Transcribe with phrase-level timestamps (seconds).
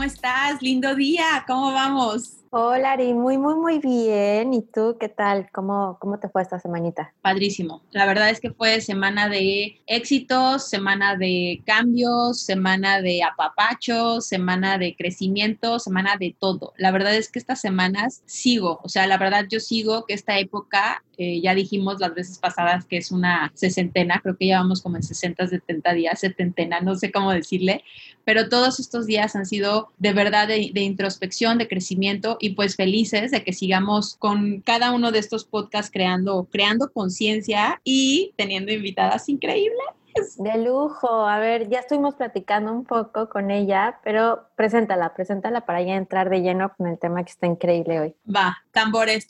[0.00, 0.62] ¿Cómo estás?
[0.62, 2.40] Lindo día, ¿cómo vamos?
[2.52, 4.54] Hola Ari, muy, muy, muy bien.
[4.54, 5.50] ¿Y tú qué tal?
[5.52, 7.12] ¿Cómo, ¿Cómo te fue esta semanita?
[7.20, 7.82] Padrísimo.
[7.90, 14.78] La verdad es que fue semana de éxitos, semana de cambios, semana de apapachos, semana
[14.78, 16.72] de crecimiento, semana de todo.
[16.78, 20.38] La verdad es que estas semanas sigo, o sea, la verdad yo sigo que esta
[20.38, 24.96] época, eh, ya dijimos las veces pasadas que es una sesentena, creo que llevamos como
[24.96, 27.84] en 60, 70 días, setentena, no sé cómo decirle,
[28.24, 32.74] pero todos estos días han sido de verdad de, de introspección, de crecimiento y pues
[32.74, 38.72] felices de que sigamos con cada uno de estos podcasts creando, creando conciencia y teniendo
[38.72, 39.99] invitadas increíbles.
[40.38, 41.26] De lujo.
[41.26, 46.30] A ver, ya estuvimos platicando un poco con ella, pero preséntala, preséntala para ya entrar
[46.30, 48.14] de lleno con el tema que está increíble hoy.
[48.26, 49.26] Va, tambores.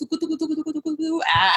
[1.34, 1.54] Ah.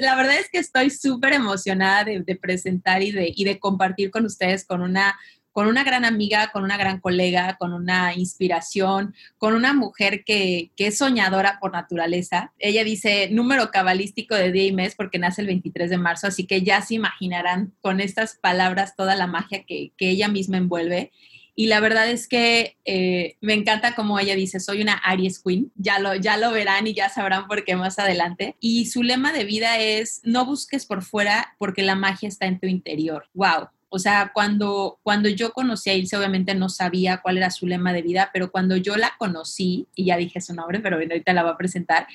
[0.00, 4.80] La verdad es que estoy súper emocionada de, presentar y de compartir con ustedes con
[4.80, 5.18] una
[5.58, 10.70] con una gran amiga, con una gran colega, con una inspiración, con una mujer que,
[10.76, 12.52] es soñadora por naturaleza.
[12.60, 16.46] Ella dice número cabalístico de día y mes porque nace el 23 de marzo, así
[16.46, 21.10] que ya se imaginarán con estas palabras toda la magia que, ella misma envuelve.
[21.56, 25.72] Y la verdad es que eh, me encanta como ella dice, soy una Aries Queen,
[25.74, 28.54] ya lo, ya lo verán y ya sabrán por qué más adelante.
[28.60, 32.60] Y su lema de vida es, no busques por fuera porque la magia está en
[32.60, 33.28] tu interior.
[33.34, 33.70] ¡Wow!
[33.90, 37.92] O sea, cuando, cuando yo conocí a Ilse, obviamente no sabía cuál era su lema
[37.92, 41.42] de vida, pero cuando yo la conocí, y ya dije su nombre, pero ahorita la
[41.42, 42.06] voy a presentar,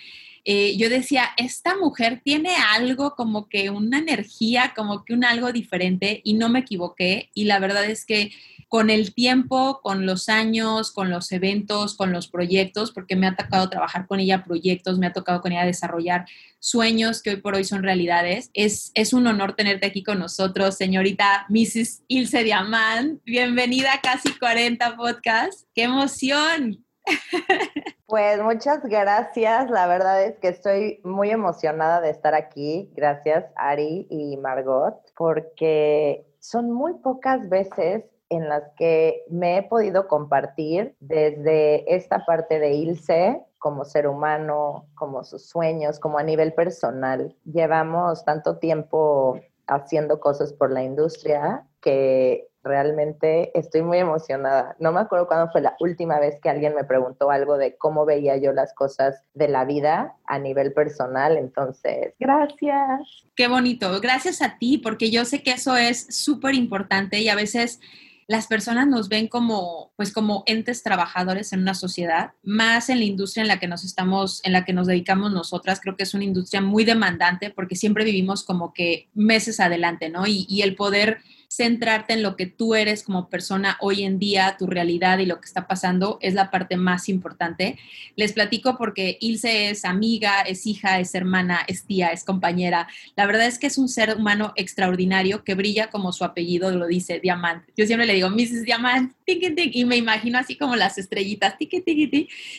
[0.46, 5.52] eh, yo decía, esta mujer tiene algo como que una energía, como que un algo
[5.52, 8.32] diferente, y no me equivoqué, y la verdad es que
[8.74, 13.36] con el tiempo, con los años, con los eventos, con los proyectos, porque me ha
[13.36, 16.26] tocado trabajar con ella proyectos, me ha tocado con ella desarrollar
[16.58, 18.50] sueños que hoy por hoy son realidades.
[18.56, 22.02] Es, es un honor tenerte aquí con nosotros, señorita Mrs.
[22.08, 23.22] Ilse Diamant.
[23.26, 25.68] Bienvenida a Casi 40 Podcast.
[25.76, 26.84] ¡Qué emoción!
[28.06, 29.72] Pues muchas gracias.
[29.72, 32.92] La verdad es que estoy muy emocionada de estar aquí.
[32.94, 40.08] Gracias, Ari y Margot, porque son muy pocas veces en las que me he podido
[40.08, 46.54] compartir desde esta parte de Ilse como ser humano, como sus sueños, como a nivel
[46.54, 47.36] personal.
[47.46, 54.76] Llevamos tanto tiempo haciendo cosas por la industria que realmente estoy muy emocionada.
[54.80, 58.06] No me acuerdo cuándo fue la última vez que alguien me preguntó algo de cómo
[58.06, 61.38] veía yo las cosas de la vida a nivel personal.
[61.38, 63.28] Entonces, gracias.
[63.36, 64.00] Qué bonito.
[64.00, 67.80] Gracias a ti, porque yo sé que eso es súper importante y a veces
[68.28, 73.06] las personas nos ven como, pues como entes trabajadores en una sociedad, más en la
[73.06, 76.14] industria en la que nos estamos, en la que nos dedicamos nosotras, creo que es
[76.14, 80.26] una industria muy demandante porque siempre vivimos como que meses adelante, ¿no?
[80.28, 81.20] Y, y el poder
[81.56, 85.40] centrarte en lo que tú eres como persona hoy en día, tu realidad y lo
[85.40, 87.78] que está pasando es la parte más importante.
[88.16, 92.88] Les platico porque Ilse es amiga, es hija, es hermana, es tía, es compañera.
[93.16, 96.88] La verdad es que es un ser humano extraordinario que brilla como su apellido lo
[96.88, 97.72] dice, Diamante.
[97.78, 98.64] Yo siempre le digo, Mrs.
[99.26, 101.56] Diamante, y me imagino así como las estrellitas,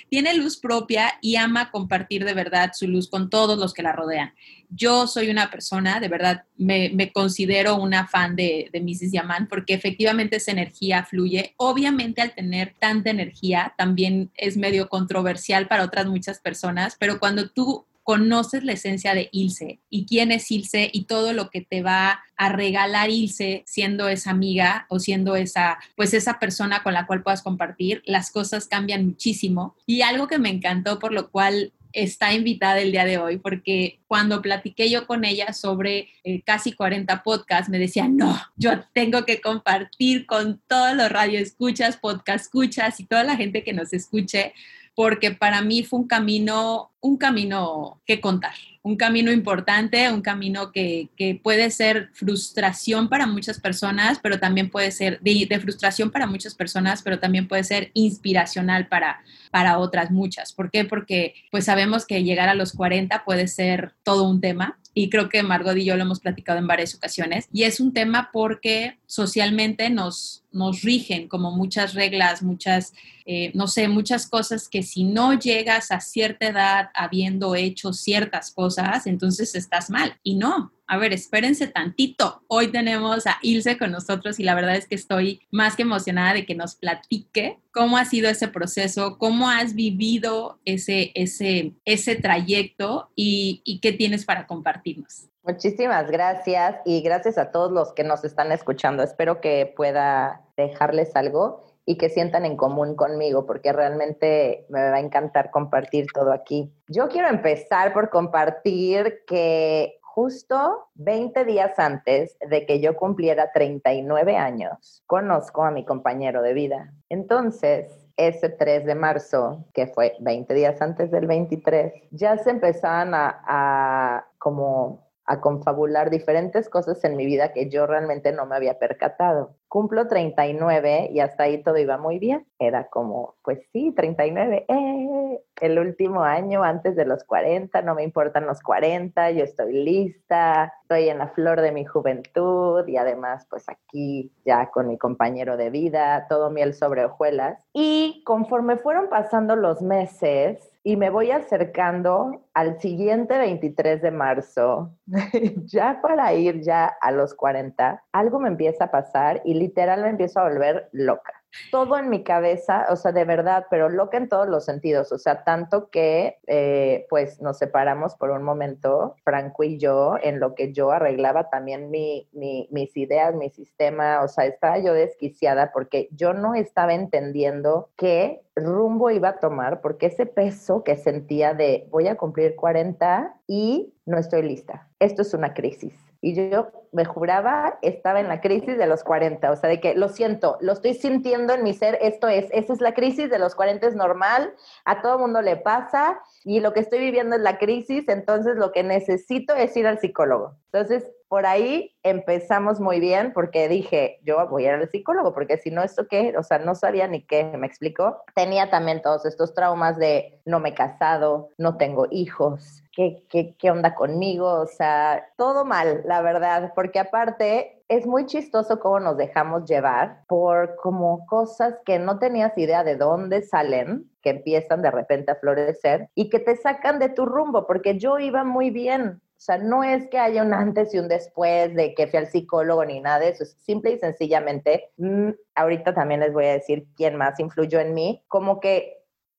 [0.08, 3.92] tiene luz propia y ama compartir de verdad su luz con todos los que la
[3.92, 4.34] rodean.
[4.70, 9.12] Yo soy una persona, de verdad, me, considero una fan de, de Mrs.
[9.12, 11.54] Diamant porque efectivamente esa energía fluye.
[11.56, 17.50] Obviamente al tener tanta energía también es medio controversial para otras muchas personas, pero cuando
[17.50, 21.82] tú conoces la esencia de Ilse y quién es Ilse y todo lo que te
[21.82, 27.06] va a regalar Ilse siendo esa amiga o siendo esa, pues esa persona con la
[27.06, 29.74] cual puedas compartir, las cosas cambian muchísimo.
[29.86, 34.00] Y algo que me encantó, por lo cual está invitada el día de hoy porque
[34.08, 39.24] cuando platiqué yo con ella sobre eh, casi 40 podcasts, me decía, no, yo tengo
[39.24, 44.52] que compartir con todos los radioescuchas, podcast escuchas y toda la gente que nos escuche,
[44.94, 50.70] porque para mí fue un camino, un camino que contar, un camino importante, un camino
[50.70, 51.08] que,
[51.42, 57.02] puede ser frustración para muchas personas, pero también puede ser de, frustración para muchas personas,
[57.02, 59.20] pero también puede ser inspiracional para,
[59.50, 60.52] para otras muchas.
[60.52, 60.84] ¿Por qué?
[60.84, 65.28] Porque pues sabemos que llegar a los 40 puede ser todo un tema y creo
[65.28, 68.98] que Margot y yo lo hemos platicado en varias ocasiones, y es un tema porque
[69.06, 72.94] socialmente nos, nos rigen como muchas reglas, muchas,
[73.26, 78.50] eh, no sé, muchas cosas que si no llegas a cierta edad habiendo hecho ciertas
[78.52, 80.18] cosas, entonces estás mal.
[80.22, 82.42] Y no, a ver, espérense tantito.
[82.46, 86.34] Hoy tenemos a Ilse con nosotros y la verdad es que estoy más que emocionada
[86.34, 92.16] de que nos platique cómo ha sido ese proceso, cómo has vivido ese, ese, ese
[92.16, 95.28] trayecto y, y qué tienes para compartirnos.
[95.46, 99.02] Muchísimas gracias y gracias a todos los que nos están escuchando.
[99.02, 104.96] Espero que pueda dejarles algo y que sientan en común conmigo, porque realmente me va
[104.96, 106.72] a encantar compartir todo aquí.
[106.88, 114.38] Yo quiero empezar por compartir que justo 20 días antes de que yo cumpliera 39
[114.38, 116.94] años, conozco a mi compañero de vida.
[117.10, 123.12] Entonces, ese 3 de marzo, que fue 20 días antes del 23, ya se empezaban
[123.12, 128.56] a, a como a confabular diferentes cosas en mi vida que yo realmente no me
[128.56, 129.56] había percatado.
[129.68, 132.46] Cumplo 39 y hasta ahí todo iba muy bien.
[132.58, 138.04] Era como, pues sí, 39, eh, el último año antes de los 40, no me
[138.04, 143.46] importan los 40, yo estoy lista, estoy en la flor de mi juventud y además
[143.48, 147.64] pues aquí ya con mi compañero de vida, todo miel sobre hojuelas.
[147.72, 154.94] Y conforme fueron pasando los meses, y me voy acercando al siguiente 23 de marzo,
[155.64, 160.10] ya para ir ya a los 40, algo me empieza a pasar y literal me
[160.10, 164.28] empiezo a volver loca todo en mi cabeza, o sea, de verdad, pero loca en
[164.28, 169.64] todos los sentidos, o sea, tanto que eh, pues nos separamos por un momento, Franco
[169.64, 174.46] y yo, en lo que yo arreglaba también mi, mis ideas, mi sistema, o sea,
[174.46, 180.26] estaba yo desquiciada porque yo no estaba entendiendo qué rumbo iba a tomar, porque ese
[180.26, 184.88] peso que sentía de voy a cumplir 40 y no estoy lista.
[185.00, 189.50] Esto es una crisis y yo me juraba, estaba en la crisis de los 40,
[189.50, 192.72] o sea, de que lo siento, lo estoy sintiendo en mi ser, esto es, esa
[192.72, 194.54] es la crisis de los 40, es normal,
[194.84, 198.72] a todo mundo le pasa y lo que estoy viviendo es la crisis, entonces lo
[198.72, 200.56] que necesito es ir al psicólogo.
[200.72, 205.58] Entonces, por ahí empezamos muy bien porque dije, yo voy a ir al psicólogo, porque
[205.58, 206.34] si no, ¿esto qué?
[206.38, 208.22] O sea, no sabía ni qué, me explicó.
[208.36, 213.56] Tenía también todos estos traumas de no me he casado, no tengo hijos, ¿Qué, qué,
[213.58, 214.46] qué, onda conmigo?
[214.60, 220.22] O sea, todo mal, la verdad, porque aparte es muy chistoso cómo nos dejamos llevar
[220.28, 225.36] por como cosas que no tenías idea de dónde salen, que empiezan de repente a
[225.36, 229.56] florecer y que te sacan de tu rumbo, porque yo iba muy bien, o sea,
[229.56, 233.00] no es que haya un antes y un después de que fui al psicólogo ni
[233.00, 237.16] nada de eso, es simple y sencillamente, mm, ahorita también les voy a decir quién
[237.16, 238.98] más influyó en mí, como que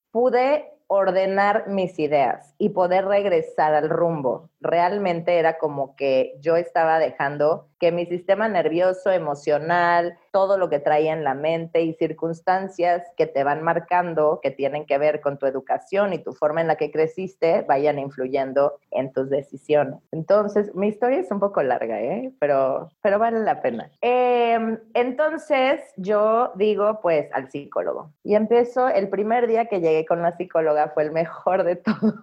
[0.09, 4.50] pude ordenar mis ideas y poder regresar al rumbo.
[4.62, 10.80] Realmente era como que yo estaba dejando que mi sistema nervioso, emocional, todo lo que
[10.80, 15.38] traía en la mente y circunstancias que te van marcando, que tienen que ver con
[15.38, 20.00] tu educación y tu forma en la que creciste, vayan influyendo en tus decisiones.
[20.12, 22.33] Entonces, mi historia es un poco larga, ¿eh?
[22.39, 23.92] pero, pero vale la pena.
[24.01, 28.12] Em, entonces, yo digo, pues, al psicólogo.
[28.24, 32.16] Y empiezo, el primer día que llegué con la psicóloga fue el mejor de todos,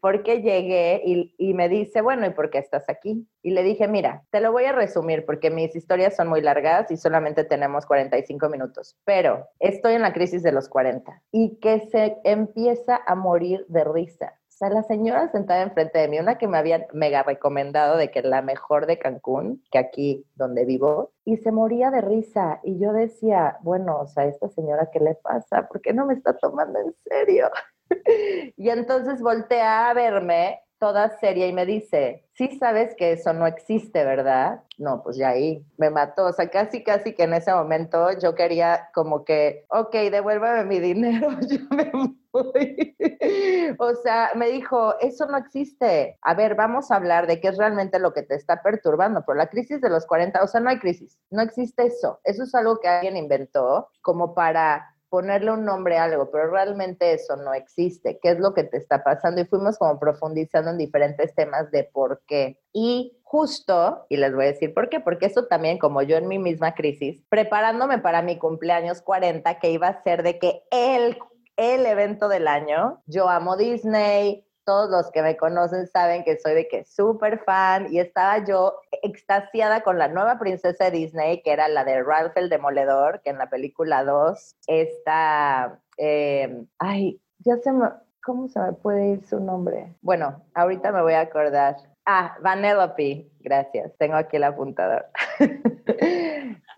[0.00, 3.26] porque llegué y, y me dice, bueno, ¿y por qué estás aquí?
[3.46, 6.90] Y le dije, mira, te lo voy a resumir porque mis historias son muy largas
[6.90, 11.86] y solamente tenemos 45 minutos, pero estoy en la crisis de los 40 y que
[11.92, 14.34] se empieza a morir de risa.
[14.48, 18.10] O sea, la señora sentada enfrente de mí, una que me había mega recomendado de
[18.10, 22.58] que la mejor de Cancún, que aquí donde vivo, y se moría de risa.
[22.64, 25.68] Y yo decía, bueno, o sea, esta señora, ¿qué le pasa?
[25.68, 27.48] ¿Por qué no me está tomando en serio?
[28.56, 33.46] y entonces voltea a verme toda seria y me dice, sí sabes que eso no
[33.46, 34.62] existe, ¿verdad?
[34.78, 36.26] No, pues ya ahí me mató.
[36.26, 40.80] O sea, casi, casi que en ese momento yo quería como que, ok, devuélveme mi
[40.80, 41.90] dinero, yo me
[42.32, 42.96] voy.
[43.78, 46.18] o sea, me dijo, eso no existe.
[46.22, 49.24] A ver, vamos a hablar de qué es realmente lo que te está perturbando.
[49.24, 52.20] Por la crisis de los 40, o sea, no hay crisis, no existe eso.
[52.24, 57.14] Eso es algo que alguien inventó como para ponerle un nombre a algo, pero realmente
[57.14, 58.18] eso no existe.
[58.20, 59.40] ¿Qué es lo que te está pasando?
[59.40, 62.60] Y fuimos como profundizando en diferentes temas de por qué.
[62.74, 66.28] Y justo, y les voy a decir por qué, porque eso también, como yo en
[66.28, 71.16] mi misma crisis, preparándome para mi cumpleaños 40, que iba a ser de que el,
[71.56, 76.54] el evento del año, yo amo Disney, todos los que me conocen saben que soy
[76.54, 81.52] de que súper fan y estaba yo extasiada con la nueva princesa de Disney, que
[81.52, 87.56] era la de Ralph el Demoledor, que en la película 2 está, eh, ay, ya
[87.58, 87.88] se me,
[88.24, 89.94] ¿cómo se me puede ir su nombre?
[90.02, 91.76] Bueno, ahorita me voy a acordar.
[92.04, 93.92] Ah, Vanellope, gracias.
[93.98, 95.06] Tengo aquí el apuntador.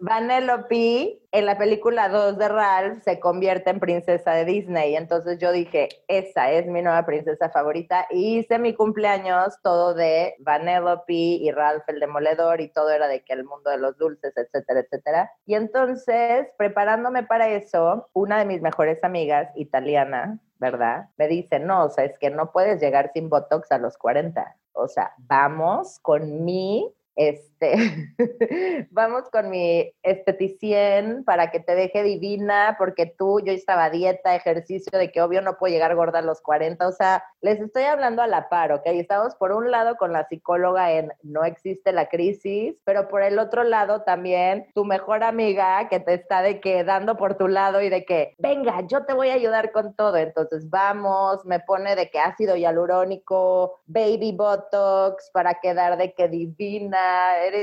[0.00, 4.96] Vanellope en la película 2 de Ralph se convierte en princesa de Disney.
[4.96, 8.06] Entonces yo dije, esa es mi nueva princesa favorita.
[8.10, 13.24] Y hice mi cumpleaños todo de Vanellope y Ralph el Demoledor y todo era de
[13.24, 15.32] que el mundo de los dulces, etcétera, etcétera.
[15.46, 21.08] Y entonces, preparándome para eso, una de mis mejores amigas, italiana, ¿verdad?
[21.16, 24.56] Me dice, no, o sea, es que no puedes llegar sin Botox a los 40
[24.78, 28.14] o sea, vamos con mi este,
[28.92, 34.96] vamos con mi esteticien para que te deje divina, porque tú, yo estaba dieta, ejercicio,
[34.96, 38.22] de que obvio no puedo llegar gorda a los 40, o sea, les estoy hablando
[38.22, 38.82] a la par, ¿ok?
[38.86, 43.40] Estamos por un lado con la psicóloga en no existe la crisis, pero por el
[43.40, 47.82] otro lado también tu mejor amiga que te está de que dando por tu lado
[47.82, 51.96] y de que, venga, yo te voy a ayudar con todo, entonces vamos, me pone
[51.96, 57.07] de que ácido hialurónico, baby botox para quedar de que divina,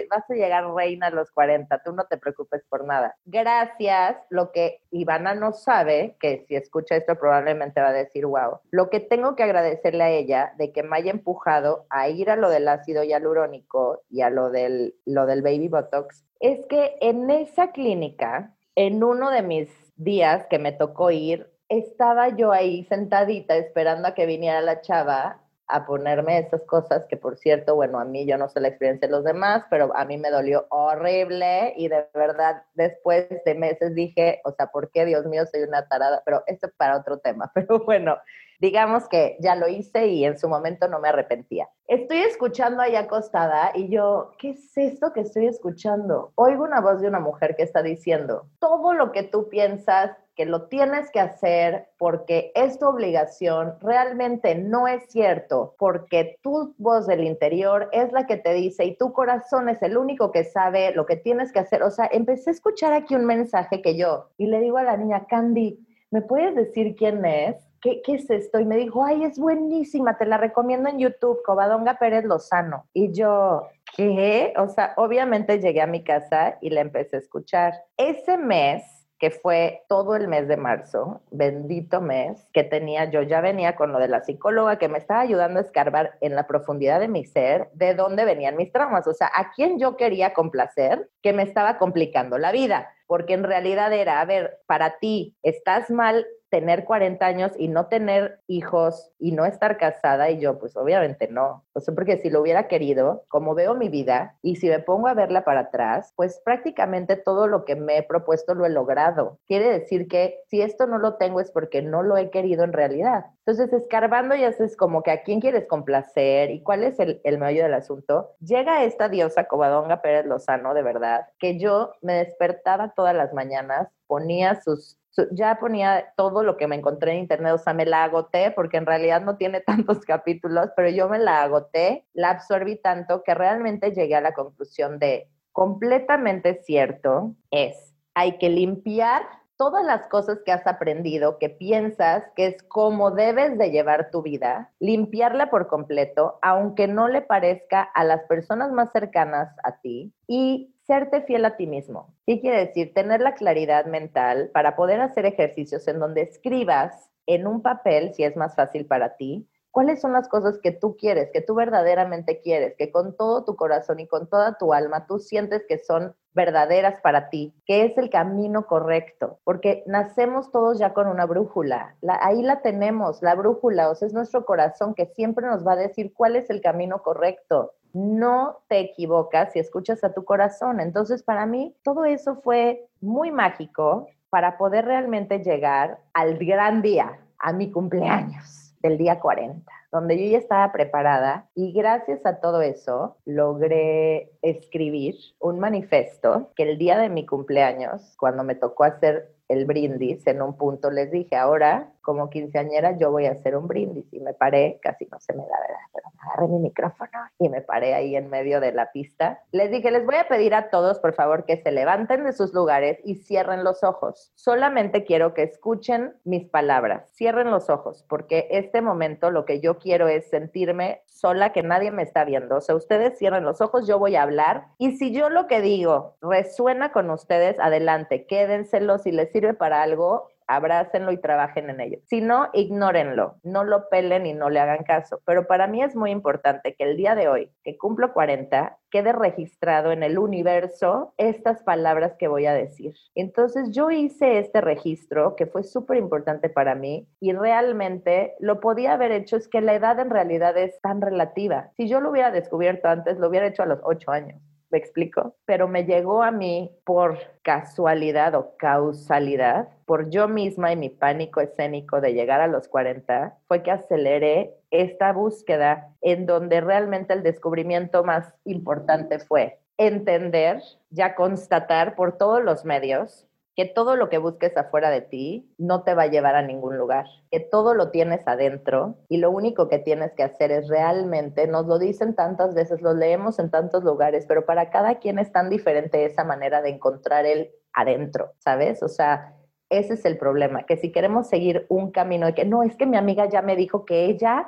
[0.10, 3.16] vas a llegar reina a los 40, tú no te preocupes por nada.
[3.26, 8.60] Gracias, lo que Ivana no sabe, que si escucha esto probablemente va a decir, wow,
[8.72, 12.36] lo que tengo que agradecerle a ella de que me haya empujado a ir a
[12.36, 17.30] lo del ácido hialurónico y a lo del, lo del baby botox, es que en
[17.30, 23.56] esa clínica, en uno de mis días que me tocó ir, estaba yo ahí sentadita
[23.56, 28.06] esperando a que viniera la chava a ponerme esas cosas que por cierto, bueno, a
[28.06, 31.74] mí yo no sé la experiencia de los demás, pero a mí me dolió horrible
[31.76, 35.88] y de verdad después de meses dije, o sea, ¿por qué Dios mío soy una
[35.88, 36.22] tarada?
[36.26, 38.18] Pero esto es para otro tema, pero bueno,
[38.60, 41.68] digamos que ya lo hice y en su momento no me arrepentía.
[41.88, 46.32] Estoy escuchando ahí acostada y yo, ¿qué es esto que estoy escuchando?
[46.36, 50.46] Oigo una voz de una mujer que está diciendo, todo lo que tú piensas que
[50.46, 57.08] lo tienes que hacer porque es tu obligación, realmente no es cierto, porque tu voz
[57.08, 60.94] del interior es la que te dice y tu corazón es el único que sabe
[60.94, 61.84] lo que tienes que hacer.
[61.84, 64.98] O sea, empecé a escuchar aquí un mensaje que yo, y le digo a la
[64.98, 65.80] niña, Candy,
[66.12, 67.56] ¿me puedes decir quién es?
[67.82, 68.60] ¿Qué, ¿qué, es esto?
[68.60, 72.86] Y me dijo, ay, es buenísima, te la recomiendo en YouTube, Covadonga Pérez Lozano.
[72.94, 74.54] Y yo, ¿qué?
[74.58, 77.74] O sea, obviamente llegué a mi casa y la empecé a escuchar.
[77.96, 83.42] Ese mes que fue todo el mes de marzo, bendito mes, que tenía, yo ya
[83.42, 87.00] venía con lo de la psicóloga que me estaba ayudando a escarbar en la profundidad
[87.00, 91.10] de mi ser de dónde venían mis traumas, o sea, a quién yo quería complacer
[91.22, 95.90] que me estaba complicando la vida, porque en realidad era, a ver, para ti, estás
[95.90, 100.78] mal tener 40 años y no tener hijos y no estar casada y yo pues
[100.78, 101.66] obviamente no.
[101.74, 105.14] O porque si lo hubiera querido, como veo mi vida y si me pongo a
[105.14, 109.38] verla para atrás, pues prácticamente todo lo que me he propuesto lo he logrado.
[109.48, 112.72] Quiere decir que si esto no lo tengo es porque no lo he querido en
[112.72, 113.26] realidad.
[113.46, 117.38] Entonces, escarbando ya es como que a quién quieres complacer y cuál es el, el
[117.38, 118.32] meollo del asunto.
[118.40, 123.90] Llega esta diosa Covadonga Pérez Lozano, de verdad, que yo me despertaba todas las mañanas,
[124.08, 124.98] ponía sus
[125.32, 128.78] ya ponía todo lo que me encontré en internet, o sea, me la agoté porque
[128.78, 133.34] en realidad no tiene tantos capítulos, pero yo me la agoté, la absorbí tanto que
[133.34, 139.24] realmente llegué a la conclusión de completamente cierto es, hay que limpiar
[139.58, 144.22] todas las cosas que has aprendido, que piensas que es como debes de llevar tu
[144.22, 150.14] vida, limpiarla por completo, aunque no le parezca a las personas más cercanas a ti
[150.28, 152.14] y serte fiel a ti mismo.
[152.26, 152.94] ¿Qué quiere decir?
[152.94, 158.24] Tener la claridad mental para poder hacer ejercicios en donde escribas en un papel, si
[158.24, 162.40] es más fácil para ti, cuáles son las cosas que tú quieres, que tú verdaderamente
[162.40, 166.16] quieres, que con todo tu corazón y con toda tu alma tú sientes que son
[166.34, 171.98] verdaderas para ti, que es el camino correcto, porque nacemos todos ya con una brújula,
[172.22, 175.76] ahí la tenemos, la brújula, o sea, es nuestro corazón que siempre nos va a
[175.76, 177.74] decir cuál es el camino correcto.
[177.92, 180.80] No te equivocas si escuchas a tu corazón.
[180.82, 187.20] Entonces, para mí, todo eso fue muy mágico para poder realmente llegar al gran día,
[187.40, 192.62] a mi cumpleaños del día 40, donde yo ya estaba preparada y gracias a todo
[192.62, 199.32] eso logré escribir un manifiesto que el día de mi cumpleaños, cuando me tocó hacer
[199.48, 203.68] el brindis en un punto, les dije, ahora como quinceañera yo voy a hacer un
[203.68, 205.80] brindis y me paré, casi no se me da, ¿verdad?
[205.92, 207.10] Pero me agarré mi micrófono
[207.40, 209.42] y me paré ahí en medio de la pista.
[209.52, 212.54] Les dije, les voy a pedir a todos, por favor, que se levanten de sus
[212.54, 214.32] lugares y cierren los ojos.
[214.36, 217.12] Solamente quiero que escuchen mis palabras.
[217.16, 221.90] Cierren los ojos, porque este momento lo que yo quiero es sentirme sola, que nadie
[221.90, 222.58] me está viendo.
[222.58, 225.62] O sea, ustedes cierren los ojos, yo voy a hablar y si yo lo que
[225.62, 231.82] digo resuena con ustedes, adelante, quédenselos si les sirve para algo, abrácenlo y trabajen en
[231.82, 232.00] ello.
[232.06, 235.22] Si no, ignórenlo, no lo pelen y no le hagan caso.
[235.26, 239.12] Pero para mí es muy importante que el día de hoy, que cumplo 40, quede
[239.12, 242.94] registrado en el universo estas palabras que voy a decir.
[243.14, 248.94] Entonces yo hice este registro que fue súper importante para mí y realmente lo podía
[248.94, 251.72] haber hecho, es que la edad en realidad es tan relativa.
[251.76, 254.42] Si yo lo hubiera descubierto antes, lo hubiera hecho a los 8 años.
[254.76, 255.38] ¿Me explico?
[255.46, 261.40] Pero me llegó a mí por casualidad o causalidad, por yo misma y mi pánico
[261.40, 267.24] escénico de llegar a los 40, fue que aceleré esta búsqueda en donde realmente el
[267.24, 274.18] descubrimiento más importante fue entender, ya constatar por todos los medios que todo lo que
[274.18, 277.90] busques afuera de ti no te va a llevar a ningún lugar, que todo lo
[277.90, 282.54] tienes adentro y lo único que tienes que hacer es realmente, nos lo dicen tantas
[282.54, 286.62] veces, lo leemos en tantos lugares, pero para cada quien es tan diferente esa manera
[286.62, 288.84] de encontrar el adentro, ¿sabes?
[288.84, 289.34] O sea,
[289.70, 292.86] ese es el problema, que si queremos seguir un camino de que no, es que
[292.86, 294.48] mi amiga ya me dijo que ella,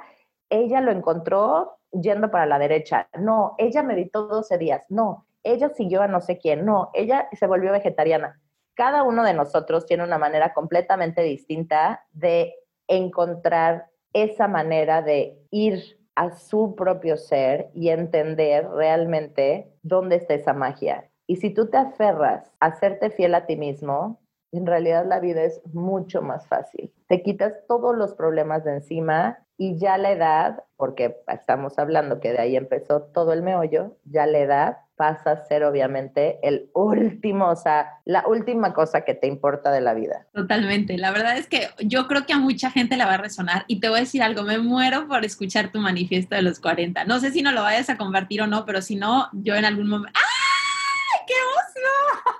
[0.49, 6.01] ella lo encontró yendo para la derecha, no, ella meditó 12 días, no, ella siguió
[6.01, 8.41] a no sé quién, no, ella se volvió vegetariana
[8.77, 12.53] cada uno de nosotros tiene una manera completamente distinta de
[12.87, 20.53] encontrar esa manera de ir a su propio ser y entender realmente dónde está esa
[20.53, 21.09] magia.
[21.25, 25.43] Y si tú te aferras a hacerte fiel a ti mismo, en realidad la vida
[25.43, 26.93] es mucho más fácil.
[27.07, 32.31] Te quitas todos los problemas de encima y ya la edad, porque estamos hablando que
[32.31, 37.49] de ahí empezó todo el meollo, ya la edad pasa a ser obviamente el último,
[37.49, 40.27] o sea, la última cosa que te importa de la vida.
[40.33, 40.97] Totalmente.
[40.97, 43.79] La verdad es que yo creo que a mucha gente le va a resonar y
[43.79, 47.05] te voy a decir algo, me muero por escuchar tu manifiesto de los 40.
[47.05, 49.65] No sé si no lo vayas a compartir o no, pero si no, yo en
[49.65, 50.19] algún momento...
[50.19, 52.33] ¡Ay, qué emoción!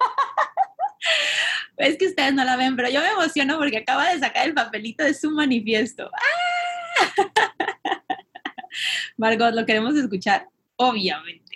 [1.78, 4.56] es que ustedes no la ven, pero yo me emociono porque acaba de sacar el
[4.56, 6.10] papelito de su manifiesto.
[6.12, 6.47] ¡Ah!
[9.18, 10.48] Margot, ¿lo queremos escuchar?
[10.78, 11.48] Obviamente.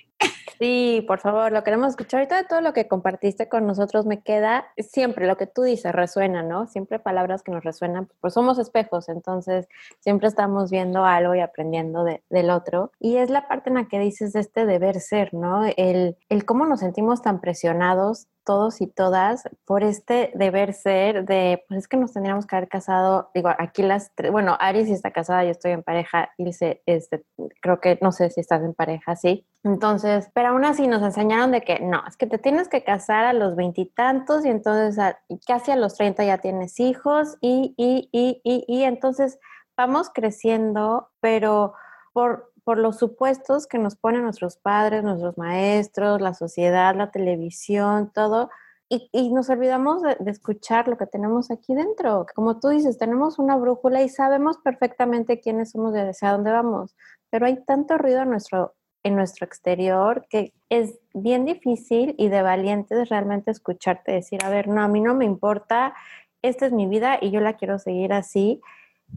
[0.61, 2.19] Sí, por favor, lo queremos escuchar.
[2.19, 5.91] Ahorita de todo lo que compartiste con nosotros me queda siempre lo que tú dices,
[5.91, 6.67] resuena, ¿no?
[6.67, 9.67] Siempre palabras que nos resuenan, pues somos espejos, entonces
[10.01, 12.91] siempre estamos viendo algo y aprendiendo del otro.
[12.99, 15.65] Y es la parte en la que dices de este deber ser, ¿no?
[15.65, 21.63] El, el cómo nos sentimos tan presionados todos y todas por este deber ser de,
[21.67, 24.93] pues es que nos tendríamos que haber casado, digo, aquí las tres, bueno, Ari sí
[24.93, 27.23] está casada, yo estoy en pareja, Ilse, este,
[27.61, 29.45] creo que, no sé si estás en pareja, sí.
[29.63, 33.25] Entonces, pero aún así nos enseñaron de que no, es que te tienes que casar
[33.25, 34.97] a los veintitantos y, entonces
[35.45, 39.39] casi a los treinta ya tienes hijos y, y, y, y, y entonces
[39.77, 41.73] vamos creciendo, pero
[42.13, 48.11] por por los supuestos que nos ponen nuestros padres, nuestros maestros, la sociedad, la televisión,
[48.13, 48.49] todo,
[48.89, 52.25] y, nos olvidamos de, escuchar lo que tenemos aquí dentro.
[52.35, 56.95] Como tú dices, tenemos una brújula y sabemos perfectamente quiénes somos y hacia dónde vamos,
[57.29, 62.41] pero hay tanto ruido en nuestro, en nuestro exterior que es bien difícil y de
[62.41, 65.93] valientes realmente escucharte decir, a ver, no, a mí no me importa,
[66.41, 68.61] esta es mi vida y yo la quiero seguir así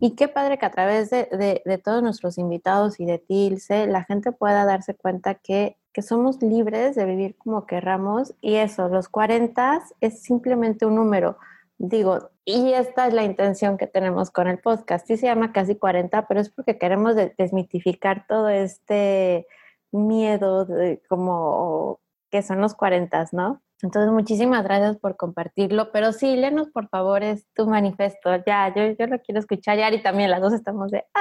[0.00, 4.04] y qué padre que a través de, de, todos nuestros invitados y de Tilce, la
[4.04, 9.08] gente pueda darse cuenta que, que, somos libres de vivir como querramos y eso, los
[9.08, 11.38] 40 es simplemente un número.
[11.78, 15.06] Digo, y esta es la intención que tenemos con el podcast.
[15.06, 19.46] Sí se llama casi 40, pero es porque queremos desmitificar todo este
[19.90, 23.62] miedo de como que son los 40, ¿no?
[23.82, 28.36] Entonces, muchísimas gracias por compartirlo, pero sí, léenos por favor es tu manifiesto.
[28.46, 31.20] Ya, yo, yo lo quiero escuchar, y también, las dos estamos de ¡ah!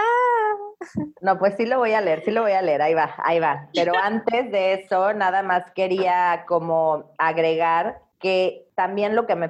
[1.22, 3.40] No, pues sí lo voy a leer, sí lo voy a leer, ahí va, ahí
[3.40, 3.70] va.
[3.74, 9.50] Pero antes de eso, nada más quería como agregar que también lo que me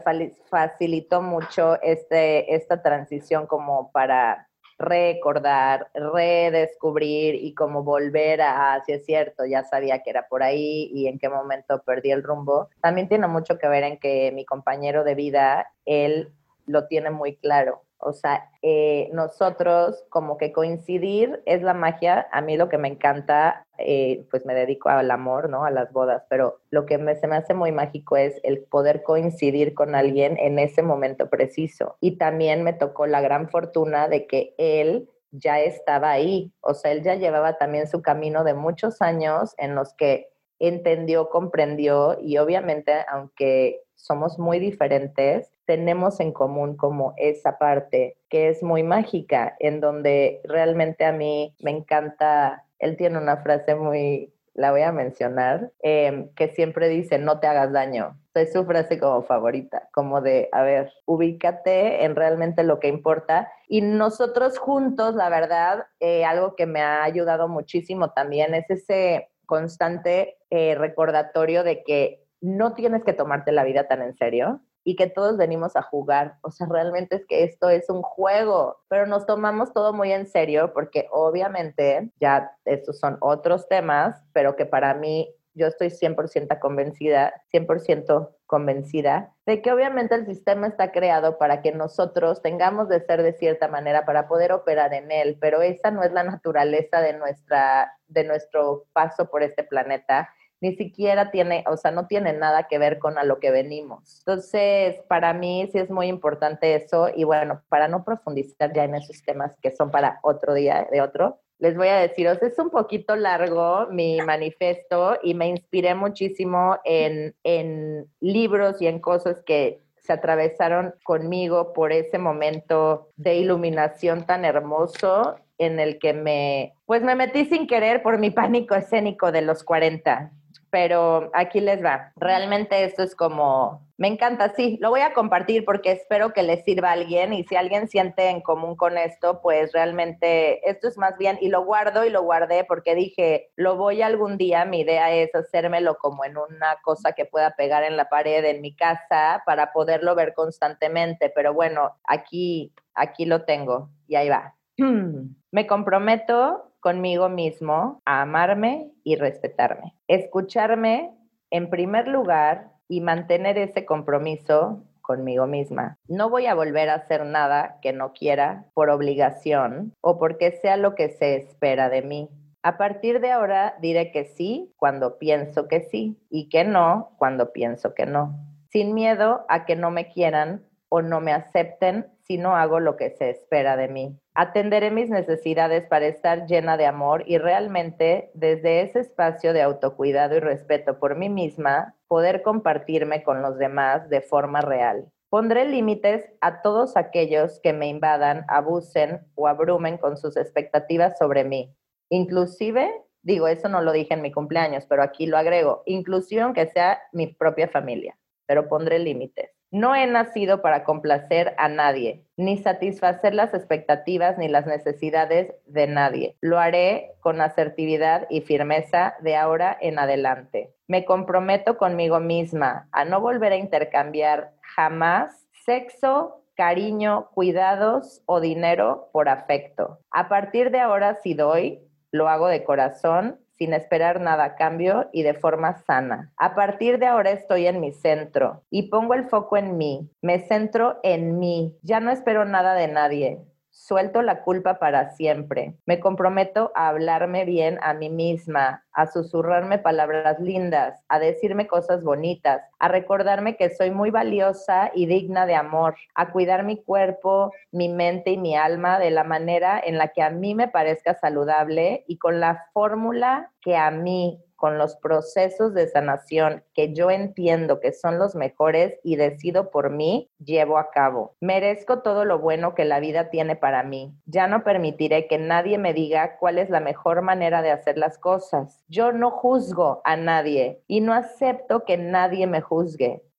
[0.49, 9.05] facilitó mucho este, esta transición como para recordar, redescubrir y como volver a, si es
[9.05, 13.07] cierto, ya sabía que era por ahí y en qué momento perdí el rumbo, también
[13.07, 16.33] tiene mucho que ver en que mi compañero de vida, él
[16.65, 17.83] lo tiene muy claro.
[18.05, 22.27] O sea, eh, nosotros como que coincidir es la magia.
[22.31, 25.63] A mí lo que me encanta, eh, pues me dedico al amor, ¿no?
[25.63, 29.73] A las bodas, pero lo que se me hace muy mágico es el poder coincidir
[29.73, 31.95] con alguien en ese momento preciso.
[32.01, 36.51] Y también me tocó la gran fortuna de que él ya estaba ahí.
[36.61, 41.29] O sea, él ya llevaba también su camino de muchos años en los que entendió,
[41.29, 48.63] comprendió y obviamente, aunque somos muy diferentes, tenemos en común como esa parte que es
[48.63, 54.71] muy mágica, en donde realmente a mí me encanta, él tiene una frase muy la
[54.71, 58.19] voy a mencionar, em, que siempre dice, no te hagas daño.
[58.35, 63.51] Es su frase como favorita, como de, a ver, ubícate en realmente lo que importa.
[63.67, 69.29] Y nosotros juntos, la verdad, eh, algo que me ha ayudado muchísimo también es ese
[69.45, 74.95] constante eh, recordatorio de que no tienes que tomarte la vida tan en serio y
[74.95, 76.37] que todos venimos a jugar.
[76.41, 80.27] O sea, realmente es que esto es un juego, pero nos tomamos todo muy en
[80.27, 86.59] serio porque obviamente ya estos son otros temas, pero que para mí yo estoy 100%
[86.59, 93.01] convencida, 100% convencida de que obviamente el sistema está creado para que nosotros tengamos de
[93.01, 97.01] ser de cierta manera para poder operar en él, pero esa no es la naturaleza
[97.01, 100.29] de nuestra de nuestro paso por este planeta
[100.63, 104.19] ni siquiera tiene, o sea, no tiene nada que ver con a lo que venimos.
[104.19, 108.95] Entonces, para mí sí es muy importante eso y bueno, para no profundizar ya en
[108.95, 112.47] esos temas que son para otro día de otro, les voy a decir, o sea,
[112.47, 118.99] es un poquito largo mi manifiesto y me inspiré muchísimo en, en libros y en
[118.99, 126.13] cosas que se atravesaron conmigo por ese momento de iluminación tan hermoso en el que
[126.13, 130.31] me, pues me metí sin querer por mi pánico escénico de los 40
[130.73, 132.13] pero aquí les va.
[132.15, 136.63] Realmente esto es como, me encanta, sí, lo voy a compartir porque espero que les
[136.63, 140.97] sirva a alguien y si alguien siente en común con esto, pues realmente esto es
[140.97, 144.79] más bien, y lo guardo y lo guardé porque dije, lo voy algún día, mi
[144.79, 148.75] idea es hacérmelo como en una cosa que pueda pegar en la pared en mi
[148.75, 154.55] casa para poderlo ver constantemente, pero bueno, aquí, aquí lo tengo y ahí va.
[155.51, 159.95] Me comprometo conmigo mismo a amarme y respetarme.
[160.09, 161.15] Escucharme
[161.49, 165.95] en primer lugar y mantener ese compromiso conmigo misma.
[166.09, 170.75] No voy a volver a hacer nada que no quiera por obligación o porque sea
[170.75, 172.29] lo que se espera de mí.
[172.63, 177.53] A partir de ahora diré que sí cuando pienso que sí y que no cuando
[177.53, 178.35] pienso que no,
[178.69, 182.97] sin miedo a que no me quieran o no me acepten si no hago lo
[182.97, 184.17] que se espera de mí.
[184.35, 190.35] Atenderé mis necesidades para estar llena de amor y realmente desde ese espacio de autocuidado
[190.35, 195.07] y respeto por mí misma, poder compartirme con los demás de forma real.
[195.29, 201.43] Pondré límites a todos aquellos que me invadan, abusen o abrumen con sus expectativas sobre
[201.43, 201.75] mí.
[202.09, 202.91] Inclusive,
[203.21, 206.99] digo, eso no lo dije en mi cumpleaños, pero aquí lo agrego, inclusive aunque sea
[207.11, 208.17] mi propia familia,
[208.47, 209.51] pero pondré límites.
[209.73, 215.87] No he nacido para complacer a nadie, ni satisfacer las expectativas ni las necesidades de
[215.87, 216.37] nadie.
[216.41, 220.75] Lo haré con asertividad y firmeza de ahora en adelante.
[220.85, 229.09] Me comprometo conmigo misma a no volver a intercambiar jamás sexo, cariño, cuidados o dinero
[229.11, 229.97] por afecto.
[230.11, 231.79] A partir de ahora, si doy,
[232.11, 236.31] lo hago de corazón sin esperar nada a cambio y de forma sana.
[236.37, 240.39] A partir de ahora estoy en mi centro y pongo el foco en mí, me
[240.39, 243.41] centro en mí, ya no espero nada de nadie,
[243.75, 245.75] Suelto la culpa para siempre.
[245.87, 252.03] Me comprometo a hablarme bien a mí misma, a susurrarme palabras lindas, a decirme cosas
[252.03, 257.53] bonitas, a recordarme que soy muy valiosa y digna de amor, a cuidar mi cuerpo,
[257.71, 261.13] mi mente y mi alma de la manera en la que a mí me parezca
[261.13, 267.11] saludable y con la fórmula que a mí con los procesos de sanación que yo
[267.11, 271.35] entiendo que son los mejores y decido por mí, llevo a cabo.
[271.41, 274.15] Merezco todo lo bueno que la vida tiene para mí.
[274.25, 278.17] Ya no permitiré que nadie me diga cuál es la mejor manera de hacer las
[278.17, 278.85] cosas.
[278.87, 282.72] Yo no juzgo a nadie y no acepto que nadie me juzgue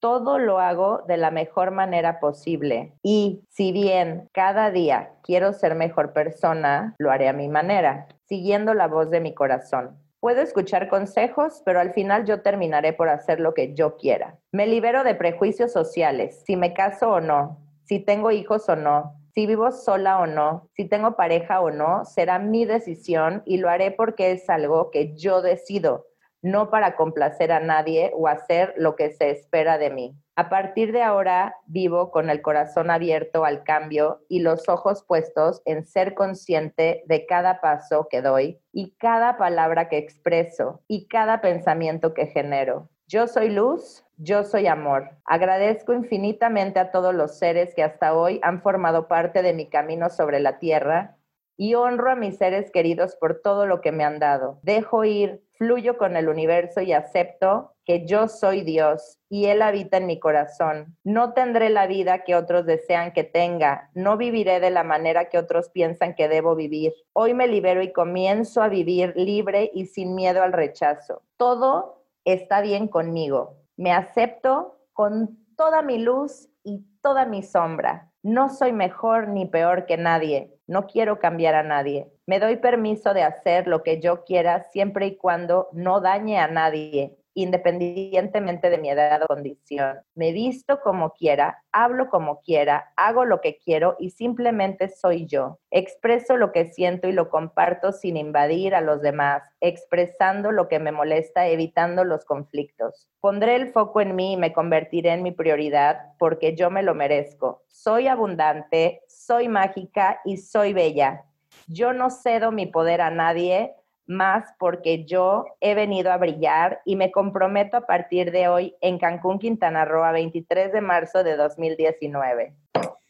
[0.00, 2.92] todo lo hago de la mejor manera posible.
[3.02, 8.74] Y si bien cada día quiero ser mejor persona, lo haré a mi manera, siguiendo
[8.74, 9.98] la voz de mi corazón.
[10.20, 14.38] Puedo escuchar consejos, pero al final yo terminaré por hacer lo que yo quiera.
[14.52, 19.14] Me libero de prejuicios sociales, si me caso o no, si tengo hijos o no,
[19.34, 23.68] si vivo sola o no, si tengo pareja o no, será mi decisión y lo
[23.68, 26.06] haré porque es algo que yo decido,
[26.44, 30.14] no para complacer a nadie o hacer lo que se espera de mí.
[30.36, 35.62] A partir de ahora vivo con el corazón abierto al cambio y los ojos puestos
[35.64, 41.40] en ser consciente de cada paso que doy y cada palabra que expreso y cada
[41.40, 42.90] pensamiento que genero.
[43.06, 45.16] Yo soy luz, yo soy amor.
[45.24, 50.10] Agradezco infinitamente a todos los seres que hasta hoy han formado parte de mi camino
[50.10, 51.16] sobre la tierra
[51.56, 54.58] y honro a mis seres queridos por todo lo que me han dado.
[54.62, 59.98] Dejo ir, fluyo con el universo y acepto que yo soy Dios y Él habita
[59.98, 60.96] en mi corazón.
[61.04, 65.38] No tendré la vida que otros desean que tenga, no viviré de la manera que
[65.38, 66.94] otros piensan que debo vivir.
[67.12, 71.22] Hoy me libero y comienzo a vivir libre y sin miedo al rechazo.
[71.36, 73.58] Todo está bien conmigo.
[73.76, 78.10] Me acepto con toda mi luz y toda mi sombra.
[78.22, 80.56] No soy mejor ni peor que nadie.
[80.66, 82.10] No quiero cambiar a nadie.
[82.26, 86.48] Me doy permiso de hacer lo que yo quiera siempre y cuando no dañe a
[86.48, 89.98] nadie independientemente de mi edad o condición.
[90.14, 95.58] Me visto como quiera, hablo como quiera, hago lo que quiero y simplemente soy yo.
[95.70, 100.78] Expreso lo que siento y lo comparto sin invadir a los demás, expresando lo que
[100.78, 103.08] me molesta, evitando los conflictos.
[103.20, 106.94] Pondré el foco en mí y me convertiré en mi prioridad porque yo me lo
[106.94, 107.64] merezco.
[107.68, 111.24] Soy abundante, soy mágica y soy bella.
[111.66, 113.74] Yo no cedo mi poder a nadie
[114.06, 118.98] más porque yo he venido a brillar y me comprometo a partir de hoy en
[118.98, 122.54] Cancún, Quintana Roo, a 23 de marzo de 2019.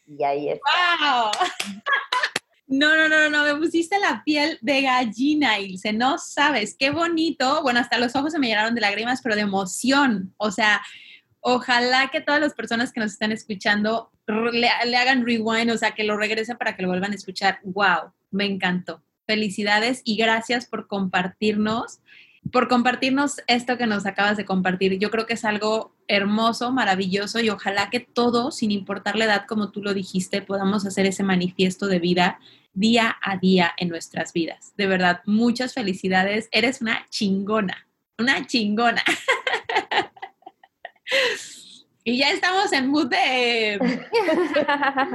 [0.07, 0.69] Y ahí está.
[0.99, 1.31] ¡Wow!
[2.67, 7.61] No, no, no, no, me pusiste la piel de gallina, Ilse, no sabes, qué bonito.
[7.61, 10.33] Bueno, hasta los ojos se me llenaron de lágrimas, pero de emoción.
[10.37, 10.81] O sea,
[11.41, 14.11] ojalá que todas las personas que nos están escuchando
[14.51, 17.59] le hagan rewind, o sea, que lo regresen para que lo vuelvan a escuchar.
[17.61, 18.11] ¡Wow!
[18.35, 21.99] Me encantó felicidades y gracias por compartirnos,
[22.51, 24.99] por compartirnos esto que nos acabas de compartir.
[24.99, 29.45] Yo creo que es algo hermoso, maravilloso y ojalá que todos, sin importar la edad,
[29.47, 32.39] como tú lo dijiste, podamos hacer ese manifiesto de vida
[32.73, 34.73] día a día en nuestras vidas.
[34.77, 36.49] De verdad, muchas felicidades.
[36.51, 37.87] Eres una chingona,
[38.19, 39.01] una chingona.
[42.07, 43.73] Y ya estamos en mood de,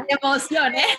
[0.09, 0.99] emoción, ¿eh?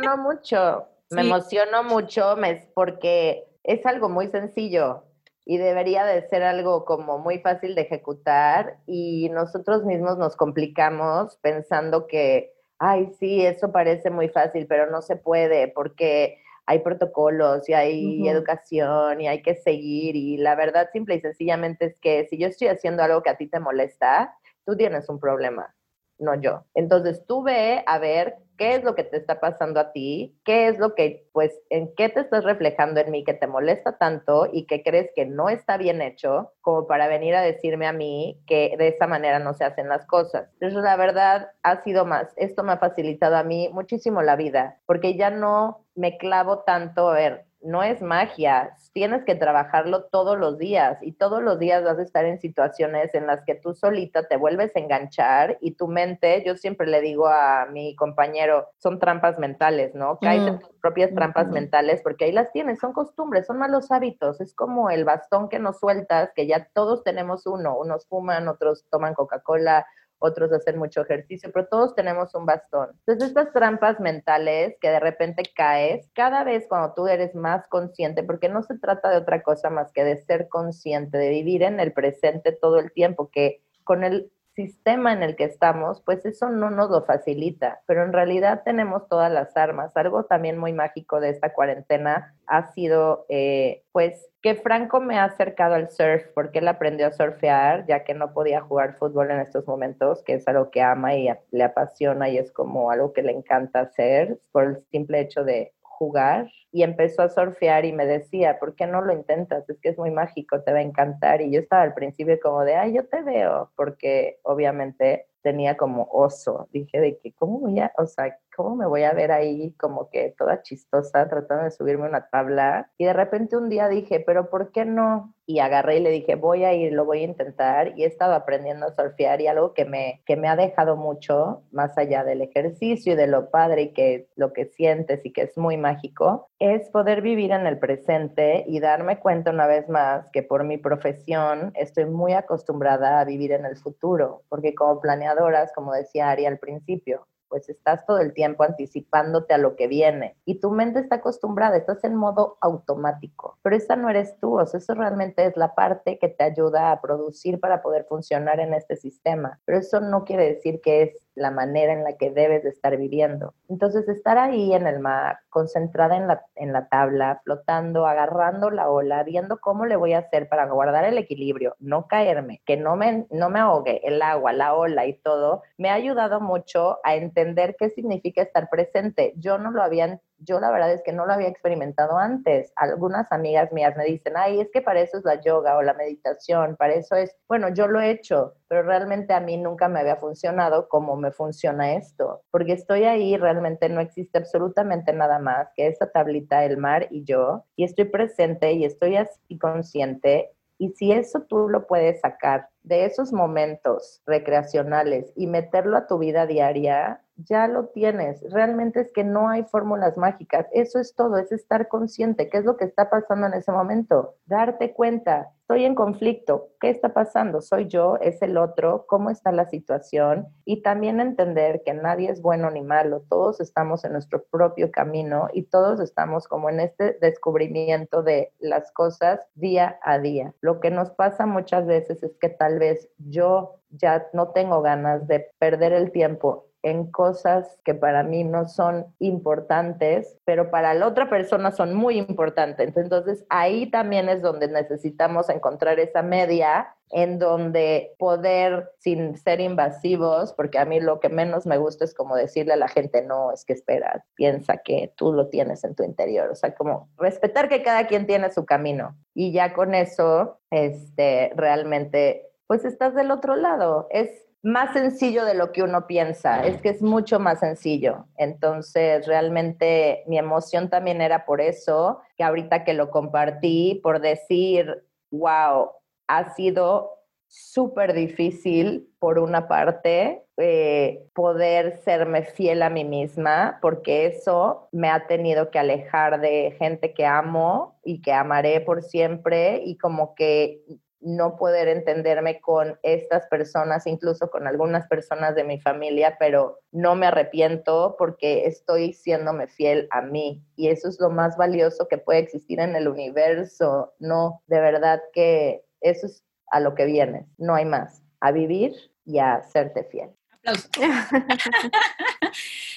[0.00, 0.86] No mucho.
[1.14, 2.36] Me emociono mucho
[2.74, 5.04] porque es algo muy sencillo
[5.46, 11.36] y debería de ser algo como muy fácil de ejecutar y nosotros mismos nos complicamos
[11.42, 17.68] pensando que, ay, sí, eso parece muy fácil, pero no se puede porque hay protocolos
[17.68, 22.26] y hay educación y hay que seguir y la verdad simple y sencillamente es que
[22.28, 25.74] si yo estoy haciendo algo que a ti te molesta, tú tienes un problema,
[26.18, 26.64] no yo.
[26.74, 30.68] Entonces tú ve a ver qué es lo que te está pasando a ti, qué
[30.68, 34.48] es lo que, pues, en qué te estás reflejando en mí que te molesta tanto
[34.52, 38.40] y que crees que no está bien hecho, como para venir a decirme a mí
[38.46, 40.48] que de esa manera no se hacen las cosas.
[40.54, 44.78] Entonces, la verdad, ha sido más, esto me ha facilitado a mí muchísimo la vida,
[44.86, 50.38] porque ya no me clavo tanto a ver, no es magia, tienes que trabajarlo todos
[50.38, 53.74] los días y todos los días vas a estar en situaciones en las que tú
[53.74, 58.68] solita te vuelves a enganchar y tu mente, yo siempre le digo a mi compañero,
[58.78, 60.18] son trampas mentales, ¿no?
[60.20, 64.40] Caes en tus propias trampas mentales porque ahí las tienes, son costumbres, son malos hábitos,
[64.40, 68.84] es como el bastón que nos sueltas, que ya todos tenemos uno, unos fuman, otros
[68.90, 69.86] toman Coca-Cola,
[70.18, 72.90] otros hacen mucho ejercicio, pero todos tenemos un bastón.
[73.06, 78.22] Entonces, estas trampas mentales que de repente caes, cada vez cuando tú eres más consciente,
[78.22, 81.80] porque no se trata de otra cosa más que de ser consciente, de vivir en
[81.80, 86.48] el presente todo el tiempo, que con el sistema en el que estamos, pues eso
[86.48, 89.96] no nos lo facilita, pero en realidad tenemos todas las armas.
[89.96, 95.24] Algo también muy mágico de esta cuarentena ha sido, eh, pues, que Franco me ha
[95.24, 99.40] acercado al surf porque él aprendió a surfear, ya que no podía jugar fútbol en
[99.40, 103.22] estos momentos, que es algo que ama y le apasiona y es como algo que
[103.22, 105.72] le encanta hacer por el simple hecho de
[106.04, 109.68] jugar y empezó a surfear y me decía, ¿por qué no lo intentas?
[109.70, 111.40] Es que es muy mágico, te va a encantar.
[111.40, 116.08] Y yo estaba al principio como de, ay, yo te veo, porque obviamente tenía como
[116.10, 116.68] oso.
[116.72, 120.08] Dije de que, ¿cómo voy a, o sea, cómo me voy a ver ahí como
[120.10, 122.90] que toda chistosa tratando de subirme una tabla?
[122.98, 125.34] Y de repente un día dije, pero ¿por qué no?
[125.46, 127.92] Y agarré y le dije, voy a ir, lo voy a intentar.
[127.98, 131.62] Y he estado aprendiendo a surfear y algo que me, que me ha dejado mucho,
[131.70, 135.42] más allá del ejercicio y de lo padre y que lo que sientes y que
[135.42, 140.26] es muy mágico, es poder vivir en el presente y darme cuenta una vez más
[140.32, 145.72] que por mi profesión estoy muy acostumbrada a vivir en el futuro, porque como planeadoras,
[145.74, 150.36] como decía Ari al principio, pues estás todo el tiempo anticipándote a lo que viene
[150.44, 154.66] y tu mente está acostumbrada, estás en modo automático, pero esa no eres tú, o
[154.66, 158.74] sea, eso realmente es la parte que te ayuda a producir para poder funcionar en
[158.74, 162.62] este sistema, pero eso no quiere decir que es la manera en la que debes
[162.62, 163.54] de estar viviendo.
[163.68, 168.90] Entonces, estar ahí en el mar, concentrada en la, en la tabla, flotando, agarrando la
[168.90, 172.96] ola, viendo cómo le voy a hacer para guardar el equilibrio, no caerme, que no
[172.96, 177.14] me, no me ahogue el agua, la ola y todo, me ha ayudado mucho a
[177.16, 179.34] entender qué significa estar presente.
[179.36, 182.72] Yo no lo había yo la verdad es que no lo había experimentado antes.
[182.76, 185.94] Algunas amigas mías me dicen, ay, es que para eso es la yoga o la
[185.94, 190.00] meditación, para eso es, bueno, yo lo he hecho, pero realmente a mí nunca me
[190.00, 195.68] había funcionado como me funciona esto, porque estoy ahí, realmente no existe absolutamente nada más
[195.74, 200.90] que esa tablita, el mar y yo, y estoy presente y estoy así consciente y
[200.90, 206.46] si eso tú lo puedes sacar de esos momentos recreacionales y meterlo a tu vida
[206.46, 208.42] diaria, ya lo tienes.
[208.52, 210.66] Realmente es que no hay fórmulas mágicas.
[210.72, 212.48] Eso es todo, es estar consciente.
[212.48, 214.36] ¿Qué es lo que está pasando en ese momento?
[214.46, 216.68] Darte cuenta, estoy en conflicto.
[216.80, 217.60] ¿Qué está pasando?
[217.60, 218.18] ¿Soy yo?
[218.20, 219.06] ¿Es el otro?
[219.08, 220.46] ¿Cómo está la situación?
[220.64, 223.24] Y también entender que nadie es bueno ni malo.
[223.28, 228.92] Todos estamos en nuestro propio camino y todos estamos como en este descubrimiento de las
[228.92, 230.54] cosas día a día.
[230.60, 235.26] Lo que nos pasa muchas veces es que tal vez yo ya no tengo ganas
[235.26, 241.08] de perder el tiempo en cosas que para mí no son importantes, pero para la
[241.08, 242.94] otra persona son muy importantes.
[242.96, 250.52] Entonces ahí también es donde necesitamos encontrar esa media en donde poder, sin ser invasivos,
[250.52, 253.50] porque a mí lo que menos me gusta es como decirle a la gente, no,
[253.50, 257.70] es que espera, piensa que tú lo tienes en tu interior, o sea, como respetar
[257.70, 259.16] que cada quien tiene su camino.
[259.32, 265.54] Y ya con eso, este, realmente, pues estás del otro lado, es más sencillo de
[265.54, 268.26] lo que uno piensa, es que es mucho más sencillo.
[268.36, 275.04] Entonces, realmente mi emoción también era por eso, que ahorita que lo compartí, por decir,
[275.30, 275.90] wow,
[276.28, 277.10] ha sido
[277.46, 285.08] súper difícil, por una parte, eh, poder serme fiel a mí misma, porque eso me
[285.08, 290.34] ha tenido que alejar de gente que amo y que amaré por siempre y como
[290.34, 290.80] que
[291.24, 297.14] no poder entenderme con estas personas, incluso con algunas personas de mi familia, pero no
[297.14, 302.18] me arrepiento porque estoy siéndome fiel a mí y eso es lo más valioso que
[302.18, 304.12] puede existir en el universo.
[304.18, 308.92] No, de verdad que eso es a lo que vienes, no hay más, a vivir
[309.24, 310.30] y a serte fiel.
[310.50, 310.90] Aplausos.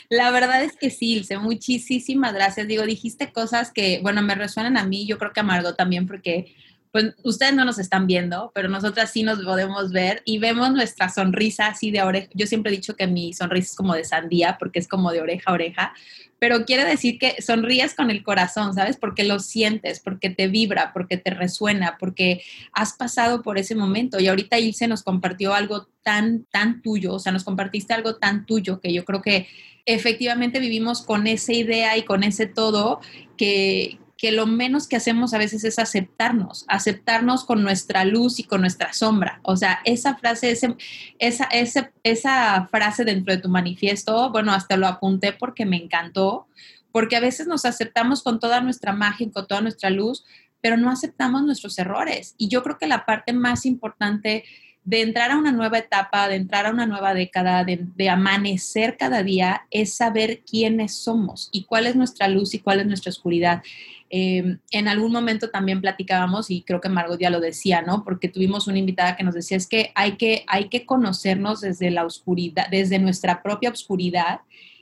[0.09, 2.67] La verdad es que sí, Ilse, muchísimas gracias.
[2.67, 6.07] Digo, dijiste cosas que, bueno, me resuenan a mí, yo creo que a Margot también,
[6.07, 6.55] porque
[6.91, 11.09] pues ustedes no nos están viendo, pero nosotras sí nos podemos ver y vemos nuestra
[11.09, 12.27] sonrisa así de oreja.
[12.33, 15.21] Yo siempre he dicho que mi sonrisa es como de sandía porque es como de
[15.21, 15.93] oreja a oreja,
[16.39, 18.97] pero quiere decir que sonríes con el corazón, ¿sabes?
[18.97, 24.19] Porque lo sientes, porque te vibra, porque te resuena, porque has pasado por ese momento.
[24.19, 28.45] Y ahorita Ilse nos compartió algo tan, tan tuyo, o sea, nos compartiste algo tan
[28.45, 29.47] tuyo que yo creo que
[29.85, 32.99] efectivamente vivimos con esa idea y con ese todo
[33.35, 38.43] que, que lo menos que hacemos a veces es aceptarnos, aceptarnos con nuestra luz y
[38.43, 39.39] con nuestra sombra.
[39.43, 40.75] O sea, esa frase, ese,
[41.19, 46.47] esa, ese, esa frase dentro de tu manifiesto, bueno, hasta lo apunté porque me encantó,
[46.91, 50.25] porque a veces nos aceptamos con toda nuestra magia, con toda nuestra luz,
[50.61, 52.33] pero no aceptamos nuestros errores.
[52.39, 54.43] Y yo creo que la parte más importante
[54.87, 59.21] de entrar a una nueva etapa, de entrar a una nueva década, de, amanecer cada
[59.21, 63.63] día, es saber quiénes somos y cuál es nuestra luz y cuál es nuestra oscuridad.
[64.09, 68.03] Eh, en algún momento también platicábamos, y creo que Margot ya lo decía, ¿no?
[68.03, 71.91] Porque tuvimos una invitada que nos decía, es que hay que, hay que conocernos desde
[71.91, 74.41] la oscuridad, desde nuestra propia oscuridad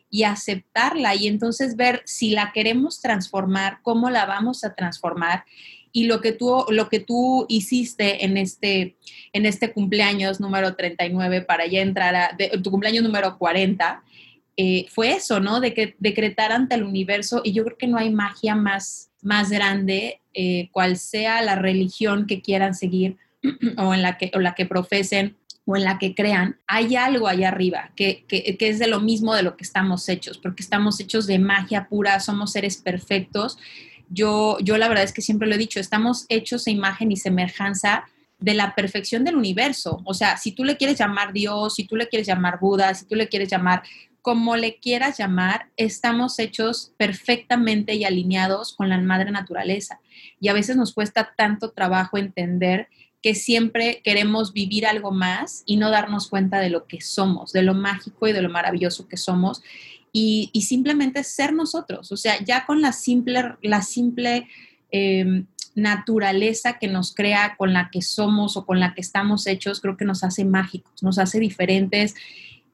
[0.09, 5.43] y aceptarla y entonces ver si la queremos transformar, cómo la vamos a transformar
[5.95, 8.97] y lo que tú, lo que tú hiciste en este,
[9.31, 14.03] en este cumpleaños número 39 para ya entrar a, tu cumpleaños número 40,
[14.57, 15.61] eh, fue eso, ¿no?
[15.61, 19.49] De que decretar ante el universo y yo creo que no hay magia más, más
[19.49, 23.17] grande, eh, cual sea la religión que quieran seguir
[23.77, 25.35] o en la que, o la que profesen
[25.67, 28.99] o en la que crean, hay algo allá arriba que, que, que, es de lo
[28.99, 33.57] mismo de lo que estamos hechos, porque estamos hechos de magia pura, somos seres perfectos
[34.09, 37.17] yo, yo la verdad es que siempre lo he dicho, estamos hechos a imagen y
[37.17, 38.05] semejanza
[38.39, 40.01] de la perfección del universo.
[40.05, 43.05] O sea, si tú le quieres llamar Dios, si tú le quieres llamar Buda, si
[43.05, 43.83] tú le quieres llamar
[44.25, 49.99] como le quieras llamar, estamos hechos perfectamente y alineados con la madre naturaleza.
[50.39, 52.87] Y a veces nos cuesta tanto trabajo entender
[53.21, 57.61] que siempre queremos vivir algo más y no darnos cuenta de lo que somos, de
[57.61, 59.61] lo mágico y de lo maravilloso que somos
[60.11, 64.47] y, simplemente ser nosotros, o sea, ya con la simple, la simple
[64.89, 69.81] em, naturaleza que nos crea, con la que somos o con la que estamos hechos,
[69.81, 72.15] creo que nos hace mágicos, nos hace diferentes.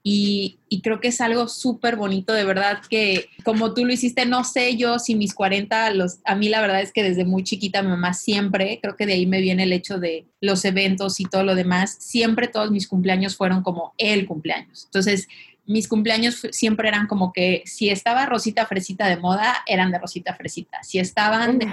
[0.04, 4.44] Y, creo que es algo súper bonito, de verdad que como tú lo hiciste, no
[4.44, 7.84] sé yo si mis 40, los, a mí la verdad es que desde muy chiquita
[7.84, 11.44] mamá siempre, creo que de ahí me viene el hecho de los eventos y todo
[11.44, 14.86] lo demás, siempre todos mis cumpleaños fueron como el cumpleaños.
[14.86, 15.28] Entonces,
[15.72, 20.36] mis cumpleaños siempre eran como que si estaba Rosita Fresita de moda, eran de Rosita
[20.36, 20.84] Fresita.
[20.84, 21.68] Si estaban de,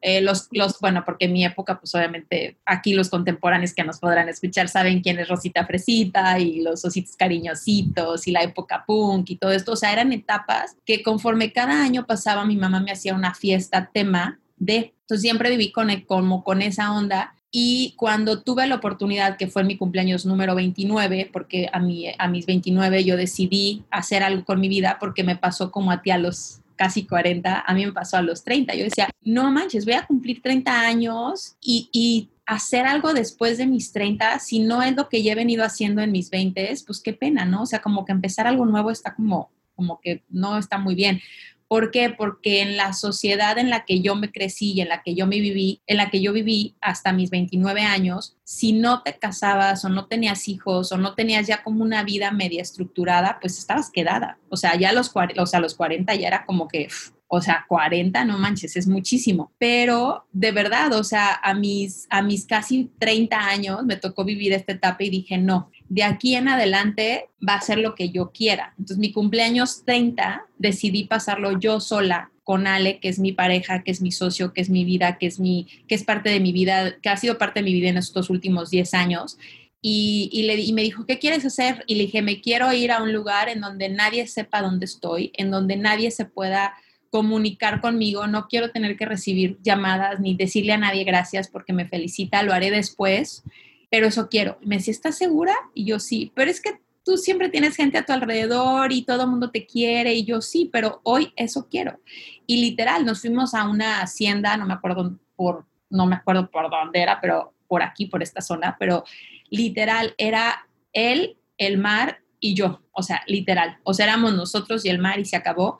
[0.00, 3.98] eh, los, los, bueno, porque en mi época, pues obviamente aquí los contemporáneos que nos
[3.98, 9.30] podrán escuchar saben quién es Rosita Fresita y los ositos cariñositos y la época punk
[9.30, 9.72] y todo esto.
[9.72, 13.90] O sea, eran etapas que conforme cada año pasaba, mi mamá me hacía una fiesta
[13.92, 14.94] tema de.
[15.00, 19.62] Entonces siempre viví con, como con esa onda y cuando tuve la oportunidad, que fue
[19.62, 24.44] en mi cumpleaños número 29, porque a, mi, a mis 29 yo decidí hacer algo
[24.44, 27.86] con mi vida porque me pasó como a ti a los casi 40, a mí
[27.86, 28.74] me pasó a los 30.
[28.74, 33.66] Yo decía, no manches, voy a cumplir 30 años y, y hacer algo después de
[33.66, 37.00] mis 30, si no es lo que ya he venido haciendo en mis 20, pues
[37.00, 37.62] qué pena, ¿no?
[37.62, 41.20] O sea, como que empezar algo nuevo está como, como que no está muy bien.
[41.68, 42.08] ¿Por qué?
[42.10, 45.26] Porque en la sociedad en la que yo me crecí y en la que yo
[45.26, 49.84] me viví, en la que yo viví hasta mis 29 años, si no te casabas
[49.84, 53.90] o no tenías hijos o no tenías ya como una vida media estructurada, pues estabas
[53.90, 54.38] quedada.
[54.48, 56.88] O sea, ya a los, o sea, los 40 ya era como que
[57.30, 59.52] o sea, 40, no manches, es muchísimo.
[59.58, 64.54] Pero de verdad, o sea, a mis, a mis casi 30 años me tocó vivir
[64.54, 68.30] esta etapa y dije, no, de aquí en adelante va a ser lo que yo
[68.30, 68.74] quiera.
[68.78, 73.90] Entonces, mi cumpleaños 30 decidí pasarlo yo sola con Ale, que es mi pareja, que
[73.90, 76.52] es mi socio, que es mi vida, que es mi, que es parte de mi
[76.52, 79.38] vida, que ha sido parte de mi vida en estos últimos 10 años.
[79.80, 81.84] Y, y, le, y me dijo, ¿qué quieres hacer?
[81.86, 85.30] Y le dije, me quiero ir a un lugar en donde nadie sepa dónde estoy,
[85.34, 86.74] en donde nadie se pueda
[87.10, 91.86] comunicar conmigo, no quiero tener que recibir llamadas ni decirle a nadie gracias porque me
[91.86, 93.44] felicita, lo haré después,
[93.90, 94.58] pero eso quiero.
[94.62, 95.54] me decía, ¿estás segura?
[95.74, 99.22] Y yo sí, pero es que tú siempre tienes gente a tu alrededor y todo
[99.22, 101.98] el mundo te quiere y yo sí, pero hoy eso quiero.
[102.46, 106.70] Y literal, nos fuimos a una hacienda, no me acuerdo por, no me acuerdo por
[106.70, 109.04] dónde era, pero por aquí, por esta zona, pero
[109.48, 114.90] literal era él, el mar y yo, o sea, literal, o sea, éramos nosotros y
[114.90, 115.78] el mar y se acabó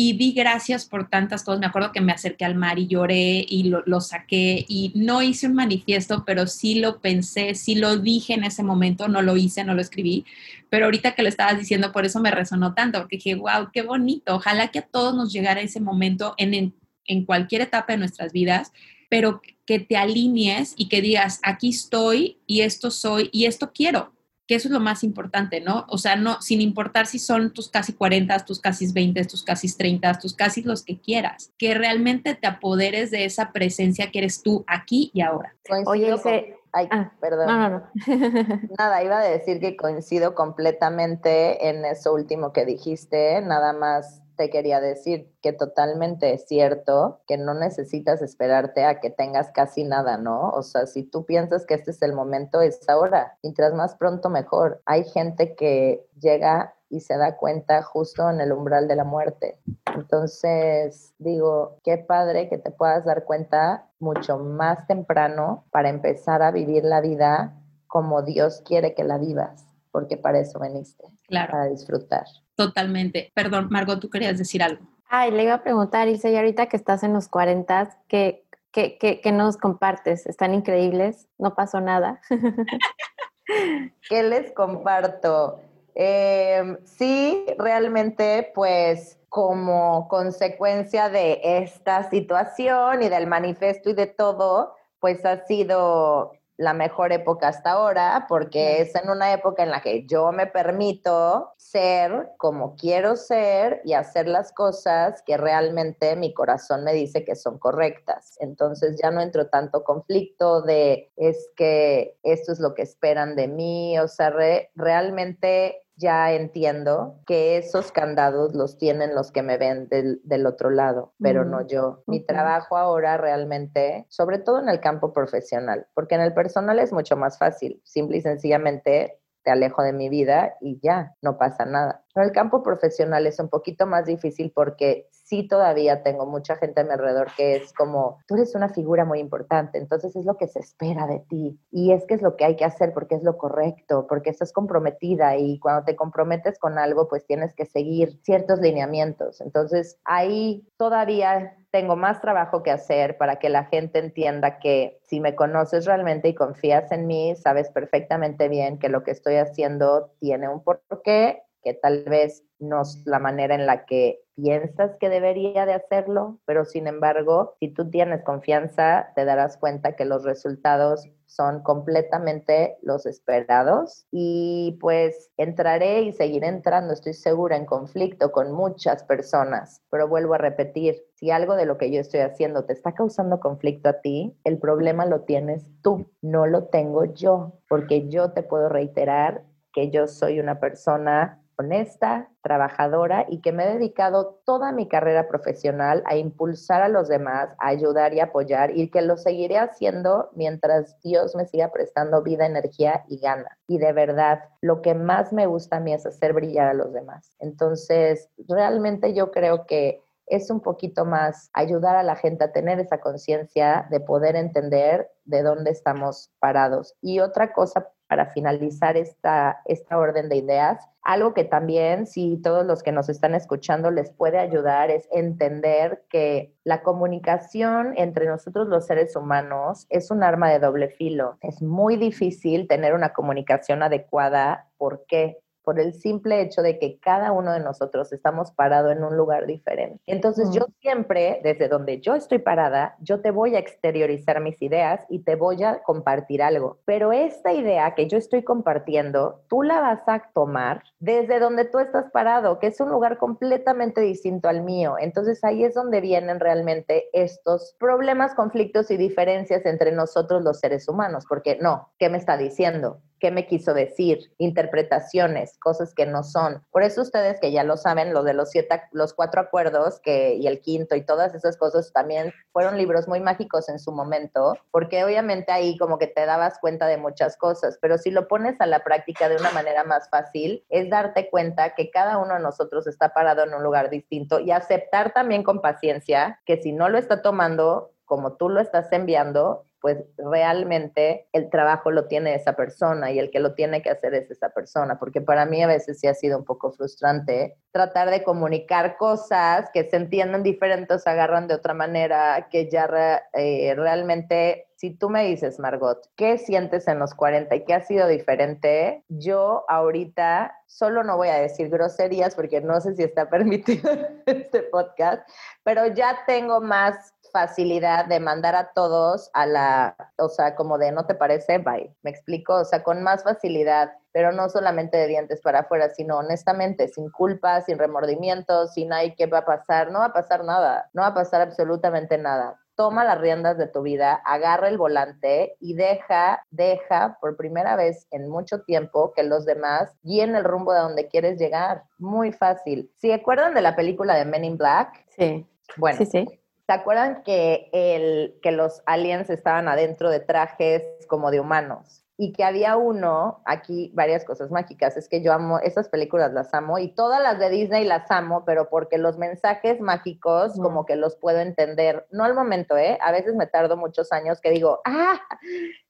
[0.00, 1.58] y di gracias por tantas cosas.
[1.58, 5.48] Me acuerdo que me acerqué al mar y lloré y lo, saqué y no hice
[5.48, 9.64] un manifiesto, pero sí lo pensé, sí lo dije en ese momento, no lo hice,
[9.64, 10.24] no lo escribí,
[10.70, 13.82] pero ahorita que lo estabas diciendo, por eso me resonó tanto, porque dije, wow, qué
[13.82, 16.74] bonito, ojalá que a todos nos llegara ese momento en, en,
[17.06, 18.70] en cualquier etapa de nuestras vidas,
[19.08, 24.12] pero que te alinees y que digas, aquí estoy y esto soy y esto quiero
[24.48, 25.84] que eso es lo más importante, ¿no?
[25.90, 29.70] O sea, no, sin importar si son tus casi 40, tus casi 20, tus casi
[29.76, 34.42] 30, tus casi los que quieras, que realmente te apoderes de esa presencia que eres
[34.42, 35.54] tú aquí y ahora.
[35.86, 36.54] Oye, ese...
[36.72, 37.46] Ay, ah, perdón.
[37.46, 37.90] No, no, no.
[38.78, 44.48] nada, iba a decir que coincido completamente en eso último que dijiste, nada más te
[44.48, 50.16] quería decir que totalmente es cierto que no necesitas esperarte a que tengas casi nada,
[50.16, 50.50] ¿no?
[50.50, 53.36] O sea, si tú piensas que este es el momento, es ahora.
[53.42, 54.80] Mientras más pronto, mejor.
[54.86, 59.58] Hay gente que llega y se da cuenta justo en el umbral de la muerte.
[59.94, 66.52] Entonces, digo, qué padre que te puedas dar cuenta mucho más temprano para empezar a
[66.52, 67.54] vivir la vida
[67.88, 71.52] como Dios quiere que la vivas, porque para eso veniste, claro.
[71.52, 72.24] para disfrutar.
[72.54, 73.30] Totalmente.
[73.34, 74.84] Perdón, Margot, tú querías decir algo.
[75.08, 78.98] Ay, le iba a preguntar, Ilse, y ahorita que estás en los 40, ¿qué, qué,
[78.98, 80.26] qué, nos compartes?
[80.26, 82.20] Están increíbles, no pasó nada.
[84.08, 85.60] ¿Qué les comparto?
[85.94, 94.74] Em, sí, realmente, pues como consecuencia de esta situación y del manifiesto y de todo,
[95.00, 99.80] pues ha sido la mejor época hasta ahora, porque es en una época en la
[99.80, 106.34] que yo me permito ser como quiero ser y hacer las cosas que realmente mi
[106.34, 108.36] corazón me dice que son correctas.
[108.40, 113.46] Entonces ya no entro tanto conflicto de es que esto es lo que esperan de
[113.46, 114.34] mí, o sea,
[114.74, 121.12] realmente ya entiendo que esos candados los tienen los que me ven del, otro lado,
[121.20, 122.02] pero no mm, yo.
[122.06, 126.92] Mi trabajo ahora realmente, sobre todo en el campo profesional, porque en el personal es
[126.92, 131.64] mucho más fácil, simple y sencillamente te alejo de mi vida y ya, no pasa
[131.64, 132.04] nada.
[132.18, 136.80] Pero el campo profesional es un poquito más difícil porque sí todavía tengo mucha gente
[136.80, 140.36] a mi alrededor que es como, tú eres una figura muy importante, entonces es lo
[140.36, 143.14] que se espera de ti y es que es lo que hay que hacer porque
[143.14, 147.66] es lo correcto, porque estás comprometida y cuando te comprometes con algo, pues tienes que
[147.66, 149.40] seguir ciertos lineamientos.
[149.40, 155.20] Entonces ahí todavía tengo más trabajo que hacer para que la gente entienda que si
[155.20, 160.10] me conoces realmente y confías en mí, sabes perfectamente bien que lo que estoy haciendo
[160.18, 161.42] tiene un porqué,
[161.74, 166.64] tal vez no es la manera en la que piensas que debería de hacerlo, pero
[166.64, 173.04] sin embargo, si tú tienes confianza, te darás cuenta que los resultados son completamente los
[173.04, 174.06] esperados.
[174.10, 180.34] Y pues entraré y seguiré entrando, estoy segura, en conflicto con muchas personas, pero vuelvo
[180.34, 184.00] a repetir, si algo de lo que yo estoy haciendo te está causando conflicto a
[184.00, 189.42] ti, el problema lo tienes tú, no lo tengo yo, porque yo te puedo reiterar
[189.72, 195.28] que yo soy una persona honesta, trabajadora y que me he dedicado toda mi carrera
[195.28, 200.30] profesional a impulsar a los demás, a ayudar y apoyar y que lo seguiré haciendo
[200.34, 203.58] mientras Dios me siga prestando vida, energía y gana.
[203.66, 206.92] Y de verdad, lo que más me gusta a mí es hacer brillar a los
[206.92, 207.34] demás.
[207.40, 212.78] Entonces, realmente yo creo que es un poquito más ayudar a la gente a tener
[212.78, 216.94] esa conciencia de poder entender de dónde estamos parados.
[217.00, 222.66] Y otra cosa para finalizar esta, esta orden de ideas, algo que también, si todos
[222.66, 228.68] los que nos están escuchando les puede ayudar, es entender que la comunicación entre nosotros
[228.68, 231.38] los seres humanos es un arma de doble filo.
[231.40, 234.68] Es muy difícil tener una comunicación adecuada.
[234.76, 235.38] ¿Por qué?
[235.68, 239.44] Por el simple hecho de que cada uno de nosotros estamos parado en un lugar
[239.44, 240.00] diferente.
[240.06, 245.04] Entonces yo siempre, desde donde yo estoy parada, yo te voy a exteriorizar mis ideas
[245.10, 246.78] y te voy a compartir algo.
[246.86, 251.80] Pero esta idea que yo estoy compartiendo, tú la vas a tomar desde donde tú
[251.80, 254.94] estás parado, que es un lugar completamente distinto al mío.
[254.98, 260.88] Entonces ahí es donde vienen realmente estos problemas, conflictos y diferencias entre nosotros los seres
[260.88, 263.02] humanos, porque no, ¿qué me está diciendo?
[263.18, 266.64] Qué me quiso decir, interpretaciones, cosas que no son.
[266.70, 270.46] Por eso ustedes que ya lo saben, lo de los siete, los cuatro acuerdos y
[270.46, 275.04] el quinto y todas esas cosas también fueron libros muy mágicos en su momento, porque
[275.04, 278.66] obviamente ahí como que te dabas cuenta de muchas cosas, pero si lo pones a
[278.66, 282.86] la práctica de una manera más fácil, es darte cuenta que cada uno de nosotros
[282.86, 286.98] está parado en un lugar distinto y aceptar también con paciencia que si no lo
[286.98, 293.12] está tomando como tú lo estás enviando, pues realmente el trabajo lo tiene esa persona
[293.12, 296.00] y el que lo tiene que hacer es esa persona, porque para mí a veces
[296.00, 301.46] sí ha sido un poco frustrante tratar de comunicar cosas que se entienden diferentes, agarran
[301.46, 302.88] de otra manera, que ya
[303.34, 307.80] eh, realmente si tú me dices, Margot, ¿qué sientes en los 40 y qué ha
[307.80, 309.02] sido diferente?
[309.08, 313.90] Yo ahorita solo no voy a decir groserías porque no sé si está permitido
[314.24, 315.28] este podcast,
[315.64, 320.92] pero ya tengo más facilidad de mandar a todos a la, o sea, como de
[320.92, 321.94] no te parece, bye.
[322.02, 326.18] Me explico, o sea, con más facilidad, pero no solamente de dientes para afuera, sino
[326.18, 329.90] honestamente, sin culpa, sin remordimientos, sin ay, ¿qué va a pasar?
[329.90, 332.60] No va a pasar nada, no va a pasar absolutamente nada.
[332.74, 338.06] Toma las riendas de tu vida, agarra el volante y deja, deja por primera vez
[338.12, 341.82] en mucho tiempo que los demás guíen el rumbo de donde quieres llegar.
[341.98, 342.92] Muy fácil.
[342.94, 345.04] ¿Se acuerdan de la película de Men in Black?
[345.08, 345.44] Sí.
[345.76, 351.30] Bueno, sí, sí ¿Se acuerdan que, el, que los aliens estaban adentro de trajes como
[351.30, 352.04] de humanos?
[352.18, 356.52] Y que había uno, aquí varias cosas mágicas, es que yo amo, esas películas las
[356.52, 360.96] amo y todas las de Disney las amo, pero porque los mensajes mágicos como que
[360.96, 362.98] los puedo entender, no al momento, ¿eh?
[363.00, 365.18] A veces me tardo muchos años que digo, ah,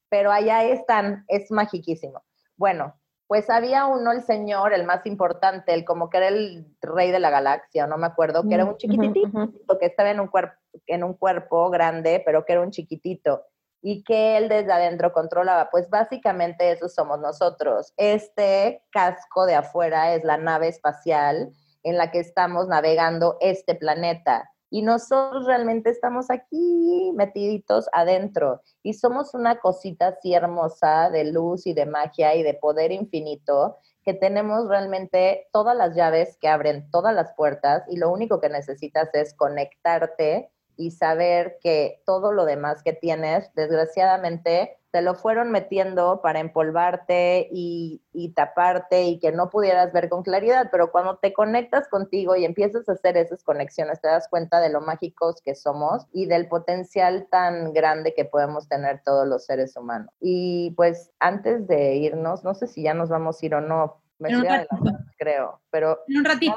[0.08, 2.22] pero allá están, es magiquísimo.
[2.56, 2.94] Bueno,
[3.28, 7.20] pues había uno, el señor, el más importante, el como que era el rey de
[7.20, 10.56] la galaxia, no me acuerdo, que era un chiquitito, que estaba en un, cuerpo,
[10.86, 13.44] en un cuerpo grande, pero que era un chiquitito,
[13.82, 15.68] y que él desde adentro controlaba.
[15.70, 17.92] Pues básicamente eso somos nosotros.
[17.98, 21.52] Este casco de afuera es la nave espacial
[21.82, 28.94] en la que estamos navegando este planeta y nosotros realmente estamos aquí metiditos adentro y
[28.94, 34.14] somos una cosita así hermosa de luz y de magia y de poder infinito que
[34.14, 39.10] tenemos realmente todas las llaves que abren todas las puertas y lo único que necesitas
[39.14, 46.20] es conectarte y saber que todo lo demás que tienes, desgraciadamente, te lo fueron metiendo
[46.22, 48.02] para empolvarte y,
[48.34, 52.88] taparte y que no pudieras ver con claridad, pero cuando te conectas contigo y empiezas
[52.88, 57.26] a hacer esas conexiones, te das cuenta de lo mágicos que somos y del potencial
[57.30, 60.12] tan grande que podemos tener todos los seres humanos.
[60.20, 64.02] Y pues antes de irnos, no sé si ya nos vamos a ir o no,
[64.18, 65.98] me estoy adelantando, creo, pero...
[66.08, 66.54] En un ratito,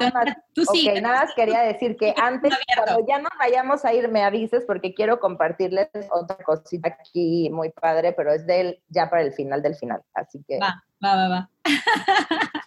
[0.52, 0.88] tú sí.
[0.88, 4.64] Ok, nada más quería decir que antes, cuando ya nos vayamos a ir, me avises
[4.66, 9.62] porque quiero compartirles otra cosita aquí muy padre, pero es de ya para el final
[9.62, 10.58] del final, así que...
[10.58, 11.50] Va, va, va, va.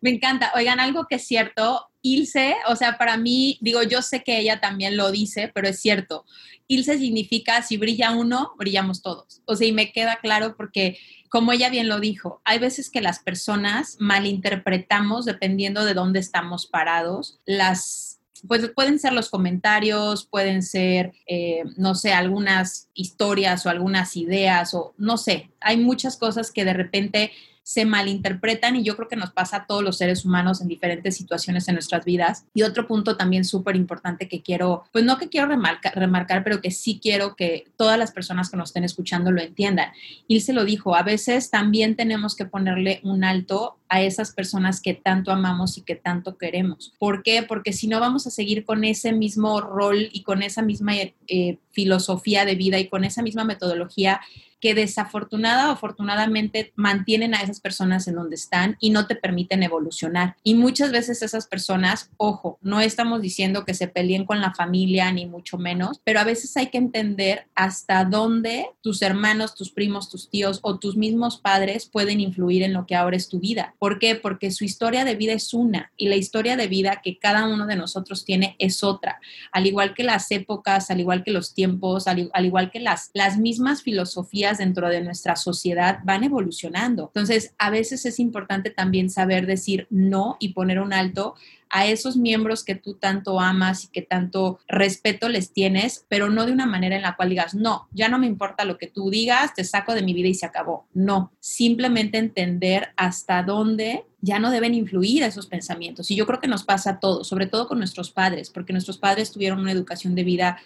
[0.00, 0.52] me encanta.
[0.54, 4.60] Oigan, algo que es cierto, Ilse, o sea, para mí, digo, yo sé que ella
[4.60, 6.24] también lo dice, pero es cierto.
[6.66, 9.42] Ilse significa si brilla uno, brillamos todos.
[9.44, 10.98] O sea, y me queda claro porque
[11.30, 16.66] como ella bien lo dijo, hay veces que las personas malinterpretamos, dependiendo de dónde estamos
[16.66, 18.18] parados, las
[18.48, 24.74] pues pueden ser los comentarios, pueden ser, eh, no sé, algunas historias o algunas ideas
[24.74, 29.16] o no sé, hay muchas cosas que de repente se malinterpretan y yo creo que
[29.16, 32.44] nos pasa a todos los seres humanos en diferentes situaciones en nuestras vidas.
[32.54, 36.60] Y otro punto también súper importante que quiero, pues no que quiero remarcar, remarcar, pero
[36.60, 39.92] que sí quiero que todas las personas que nos estén escuchando lo entiendan.
[40.26, 44.80] Y se lo dijo, a veces también tenemos que ponerle un alto a esas personas
[44.80, 46.92] que tanto amamos y que tanto queremos.
[46.98, 47.42] ¿Por qué?
[47.42, 51.58] Porque si no vamos a seguir con ese mismo rol y con esa misma eh,
[51.72, 54.20] filosofía de vida y con esa misma metodología
[54.60, 59.62] que desafortunada o afortunadamente mantienen a esas personas en donde están y no te permiten
[59.62, 60.36] evolucionar.
[60.42, 65.10] Y muchas veces esas personas, ojo, no estamos diciendo que se peleen con la familia
[65.12, 70.08] ni mucho menos, pero a veces hay que entender hasta dónde tus hermanos, tus primos,
[70.08, 73.74] tus tíos o tus mismos padres pueden influir en lo que ahora es tu vida.
[73.78, 74.14] ¿Por qué?
[74.14, 77.66] Porque su historia de vida es una y la historia de vida que cada uno
[77.66, 79.20] de nosotros tiene es otra.
[79.52, 83.38] Al igual que las épocas, al igual que los tiempos, al, igual que las, las
[83.38, 87.06] mismas filosofías dentro de nuestra sociedad van evolucionando.
[87.06, 91.34] Entonces, a veces es importante también saber decir no y poner un alto
[91.70, 96.44] a esos miembros que tú tanto amas y que tanto respeto les tienes, pero no
[96.44, 99.08] de una manera en la cual digas, no, ya no me importa lo que tú
[99.08, 100.86] digas, te saco de mi vida y se acabó.
[100.92, 106.10] No, simplemente entender hasta dónde ya no deben influir esos pensamientos.
[106.10, 108.98] Y yo creo que nos pasa a todos, sobre todo con nuestros padres, porque nuestros
[108.98, 110.58] padres tuvieron una educación de vida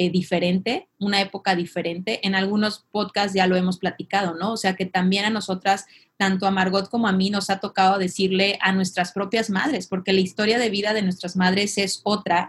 [0.00, 2.24] eh, diferente, una época diferente.
[2.24, 4.52] En algunos podcasts ya lo hemos platicado, ¿no?
[4.52, 5.86] O sea que también a nosotras,
[6.16, 10.12] tanto a Margot como a mí, nos ha tocado decirle a nuestras propias madres, porque
[10.12, 12.48] la historia de vida de nuestras madres es otra.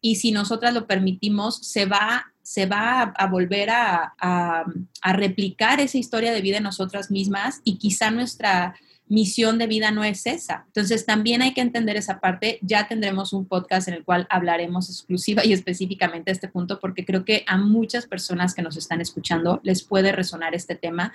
[0.00, 5.96] Y si nosotras lo permitimos, se va se va a, volver a, a, replicar esa
[5.96, 8.74] historia de vida en nosotras mismas y quizá nuestra
[9.06, 10.64] misión de vida no es esa.
[10.66, 12.58] Entonces también hay que entender esa parte.
[12.62, 17.24] Ya tendremos un podcast en el cual hablaremos exclusiva y específicamente este punto porque creo
[17.24, 21.12] que a muchas personas que nos están escuchando les puede resonar este tema.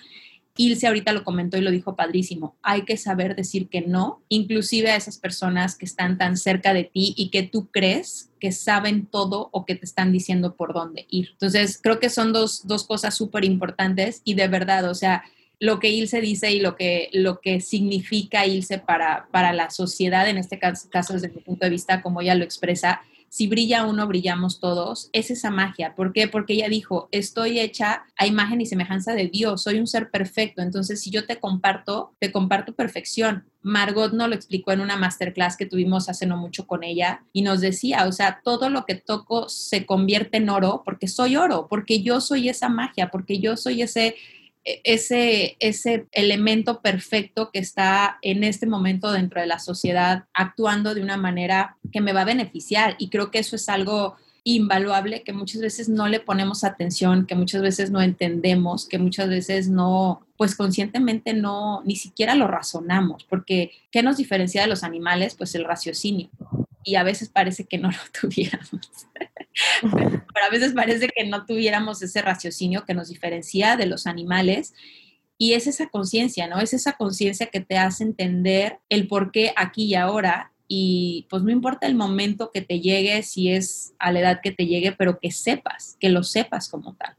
[0.56, 2.58] Ilse ahorita lo comentó y lo dijo padrísimo.
[2.62, 6.84] Hay que saber decir que no, inclusive a esas personas que están tan cerca de
[6.84, 11.06] ti y que tú crees que saben todo o que te están diciendo por dónde
[11.10, 11.30] ir.
[11.32, 15.24] Entonces, creo que son dos, dos cosas súper importantes y de verdad, o sea,
[15.60, 20.28] lo que Ilse dice y lo que, lo que significa Ilse para, para la sociedad,
[20.30, 23.86] en este caso, caso desde mi punto de vista, como ella lo expresa, si brilla
[23.86, 25.94] uno, brillamos todos, es esa magia.
[25.96, 26.28] ¿Por qué?
[26.28, 30.62] Porque ella dijo, estoy hecha a imagen y semejanza de Dios, soy un ser perfecto,
[30.62, 33.46] entonces si yo te comparto, te comparto perfección.
[33.62, 37.42] Margot nos lo explicó en una masterclass que tuvimos hace no mucho con ella y
[37.42, 41.68] nos decía, o sea, todo lo que toco se convierte en oro porque soy oro,
[41.70, 44.16] porque yo soy esa magia, porque yo soy ese
[44.64, 51.02] ese, ese elemento perfecto que está en este momento dentro de la sociedad actuando de
[51.02, 52.96] una manera que me va a beneficiar.
[53.00, 57.36] Y creo que eso es algo invaluable que muchas veces no le ponemos atención, que
[57.36, 63.26] muchas veces no entendemos, que muchas veces no, pues conscientemente no, ni siquiera lo razonamos,
[63.26, 65.36] porque ¿qué nos diferencia de los animales?
[65.36, 66.30] Pues el raciocinio.
[66.84, 68.90] Y a veces parece que no lo tuviéramos.
[69.82, 74.74] Pero a veces parece que no tuviéramos ese raciocinio que nos diferencia de los animales.
[75.38, 76.60] Y es esa conciencia, ¿no?
[76.60, 80.52] Es esa conciencia que te hace entender el por qué aquí y ahora.
[80.68, 84.52] Y pues no importa el momento que te llegue, si es a la edad que
[84.52, 87.16] te llegue, pero que sepas, que lo sepas como tal.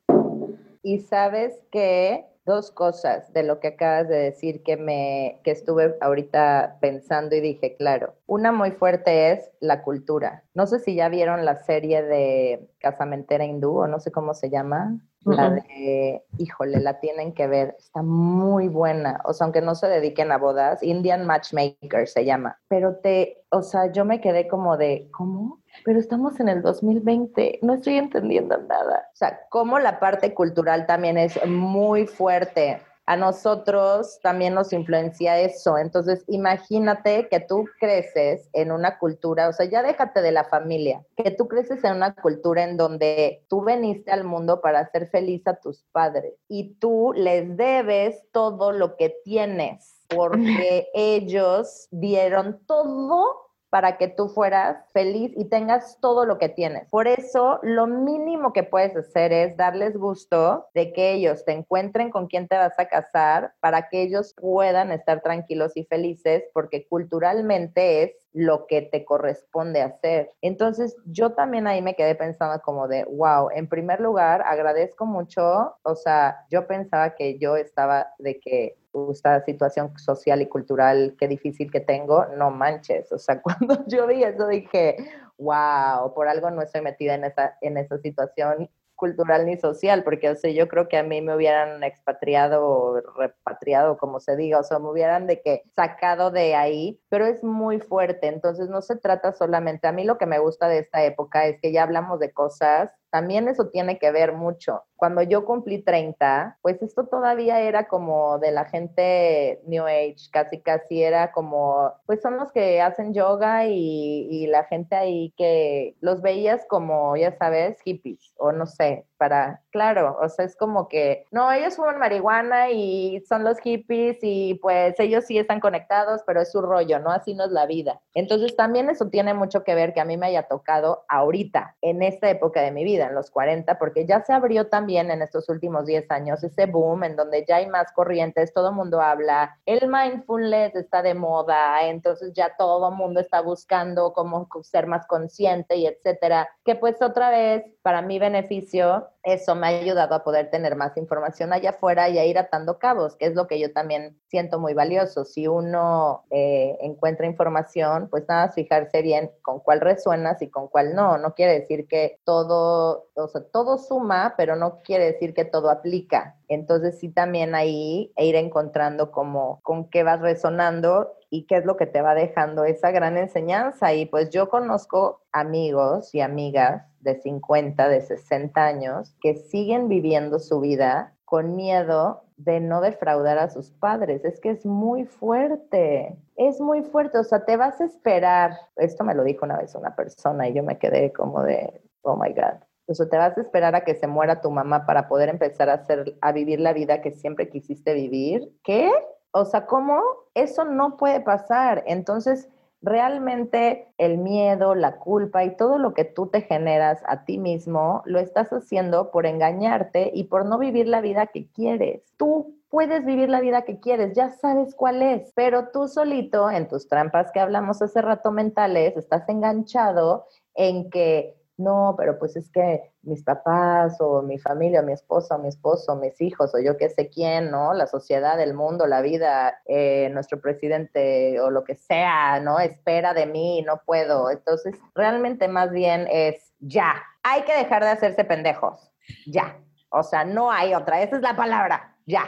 [0.82, 5.96] Y sabes que dos cosas de lo que acabas de decir que me que estuve
[6.00, 10.42] ahorita pensando y dije, claro, una muy fuerte es la cultura.
[10.54, 14.50] No sé si ya vieron la serie de Casamentera Hindú o no sé cómo se
[14.50, 14.98] llama.
[15.22, 19.20] La de, híjole, la tienen que ver, está muy buena.
[19.26, 22.58] O sea, aunque no se dediquen a bodas, Indian Matchmaker se llama.
[22.68, 25.59] Pero te, o sea, yo me quedé como de, ¿cómo?
[25.84, 29.08] Pero estamos en el 2020, no estoy entendiendo nada.
[29.12, 35.36] O sea, cómo la parte cultural también es muy fuerte a nosotros también nos influencia
[35.40, 35.76] eso.
[35.78, 41.04] Entonces, imagínate que tú creces en una cultura, o sea, ya déjate de la familia,
[41.16, 45.44] que tú creces en una cultura en donde tú veniste al mundo para hacer feliz
[45.48, 53.49] a tus padres y tú les debes todo lo que tienes porque ellos dieron todo
[53.70, 56.88] para que tú fueras feliz y tengas todo lo que tienes.
[56.90, 62.10] Por eso, lo mínimo que puedes hacer es darles gusto de que ellos te encuentren
[62.10, 66.86] con quién te vas a casar para que ellos puedan estar tranquilos y felices, porque
[66.86, 70.30] culturalmente es lo que te corresponde hacer.
[70.40, 75.76] Entonces, yo también ahí me quedé pensando como de, wow, en primer lugar, agradezco mucho,
[75.82, 78.76] o sea, yo pensaba que yo estaba de que
[79.10, 83.10] esta situación social y cultural, qué difícil que tengo, no manches.
[83.12, 84.96] O sea, cuando yo vi eso dije,
[85.38, 88.68] wow, por algo no estoy metida en esa, en esa situación
[89.00, 93.00] cultural ni social, porque o sea, yo creo que a mí me hubieran expatriado o
[93.16, 97.42] repatriado, como se diga, o sea, me hubieran de que sacado de ahí, pero es
[97.42, 101.02] muy fuerte, entonces no se trata solamente, a mí lo que me gusta de esta
[101.02, 104.84] época es que ya hablamos de cosas también eso tiene que ver mucho.
[104.96, 110.60] Cuando yo cumplí 30, pues esto todavía era como de la gente New Age, casi
[110.60, 115.96] casi era como, pues son los que hacen yoga y, y la gente ahí que
[116.00, 120.88] los veías como, ya sabes, hippies o no sé, para, claro, o sea, es como
[120.88, 126.22] que, no, ellos fuman marihuana y son los hippies y pues ellos sí están conectados,
[126.26, 127.10] pero es su rollo, ¿no?
[127.10, 128.00] Así no es la vida.
[128.14, 132.02] Entonces también eso tiene mucho que ver que a mí me haya tocado ahorita, en
[132.02, 135.50] esta época de mi vida en los 40, porque ya se abrió también en estos
[135.50, 139.86] últimos 10 años ese boom en donde ya hay más corrientes, todo mundo habla, el
[139.86, 145.86] mindfulness está de moda, entonces ya todo mundo está buscando cómo ser más consciente y
[145.86, 150.76] etcétera, que pues otra vez, para mi beneficio, eso me ha ayudado a poder tener
[150.76, 154.18] más información allá afuera y a ir atando cabos, que es lo que yo también
[154.28, 155.24] siento muy valioso.
[155.24, 160.94] Si uno eh, encuentra información, pues nada, fijarse bien con cuál resuenas y con cuál
[160.94, 161.18] no.
[161.18, 165.70] No quiere decir que todo, o sea, todo suma, pero no quiere decir que todo
[165.70, 166.36] aplica.
[166.48, 171.64] Entonces sí también ahí e ir encontrando como con qué vas resonando y qué es
[171.64, 173.92] lo que te va dejando esa gran enseñanza.
[173.92, 180.38] Y pues yo conozco amigos y amigas de 50, de 60 años que siguen viviendo
[180.38, 184.24] su vida con miedo de no defraudar a sus padres.
[184.24, 187.18] Es que es muy fuerte, es muy fuerte.
[187.18, 190.54] O sea, te vas a esperar, esto me lo dijo una vez una persona y
[190.54, 192.64] yo me quedé como de, oh my God.
[192.86, 195.70] O sea, te vas a esperar a que se muera tu mamá para poder empezar
[195.70, 198.52] a, hacer, a vivir la vida que siempre quisiste vivir.
[198.64, 198.90] ¿Qué?
[199.30, 200.02] O sea, ¿cómo?
[200.34, 201.84] Eso no puede pasar.
[201.86, 202.48] Entonces,
[202.82, 208.02] realmente el miedo, la culpa y todo lo que tú te generas a ti mismo,
[208.06, 212.02] lo estás haciendo por engañarte y por no vivir la vida que quieres.
[212.16, 216.68] Tú puedes vivir la vida que quieres, ya sabes cuál es, pero tú solito en
[216.68, 222.50] tus trampas que hablamos hace rato mentales, estás enganchado en que no, pero pues es
[222.50, 226.76] que mis papás o mi familia, mi esposa o mi esposo, mis hijos o yo
[226.76, 227.74] qué sé quién, ¿no?
[227.74, 232.58] La sociedad, el mundo, la vida, eh, nuestro presidente o lo que sea, ¿no?
[232.58, 234.30] Espera de mí, no puedo.
[234.30, 236.94] Entonces, realmente más bien es ya.
[237.22, 238.90] Hay que dejar de hacerse pendejos.
[239.26, 239.58] Ya.
[239.90, 241.02] O sea, no hay otra.
[241.02, 241.96] Esa es la palabra.
[242.06, 242.24] Ya.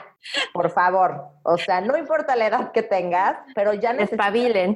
[0.52, 1.28] Por favor.
[1.42, 4.26] O sea, no importa la edad que tengas, pero ya necesitas...
[4.26, 4.74] Espabilen.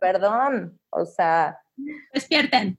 [0.00, 0.78] Perdón.
[0.90, 1.60] O sea,
[2.12, 2.78] Despierten.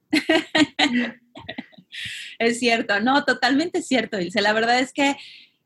[2.39, 4.41] es cierto, no, totalmente cierto, Ilse.
[4.41, 5.15] La verdad es que,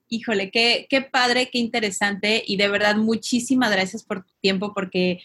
[0.08, 5.22] híjole, qué, padre, qué interesante y de verdad muchísimas gracias por tu tiempo porque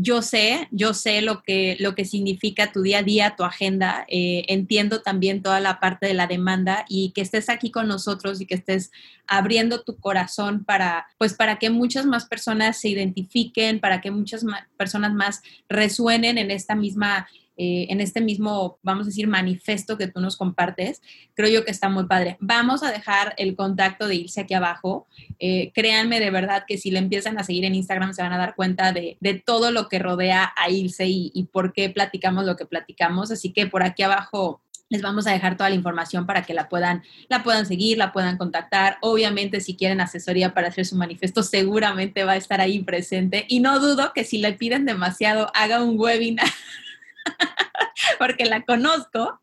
[0.00, 4.04] yo sé, yo sé lo que, lo que significa tu día a día, tu agenda.
[4.06, 8.40] Eh, entiendo también toda la parte de la demanda y que estés aquí con nosotros
[8.40, 8.92] y que estés
[9.26, 14.44] abriendo tu corazón para, pues, para que muchas más personas se identifiquen, para que muchas
[14.76, 17.26] personas más resuenen en esta misma
[17.58, 21.02] eh, en este mismo, vamos a decir, manifesto que tú nos compartes,
[21.34, 22.36] creo yo que está muy padre.
[22.40, 25.06] Vamos a dejar el contacto de Ilse aquí abajo.
[25.38, 28.38] Eh, créanme de verdad que si le empiezan a seguir en Instagram se van a
[28.38, 32.56] dar cuenta de, todo lo que rodea a Ilse y, y por qué platicamos lo
[32.56, 33.30] que platicamos.
[33.30, 36.68] Así que por aquí abajo les vamos a dejar toda la información para que la
[36.68, 38.98] puedan, la puedan seguir, la puedan contactar.
[39.00, 43.44] Obviamente, si quieren asesoría para hacer su manifiesto, seguramente va a estar ahí presente.
[43.48, 46.46] Y no dudo que si le piden demasiado, haga un webinar
[48.18, 49.40] porque la conozco,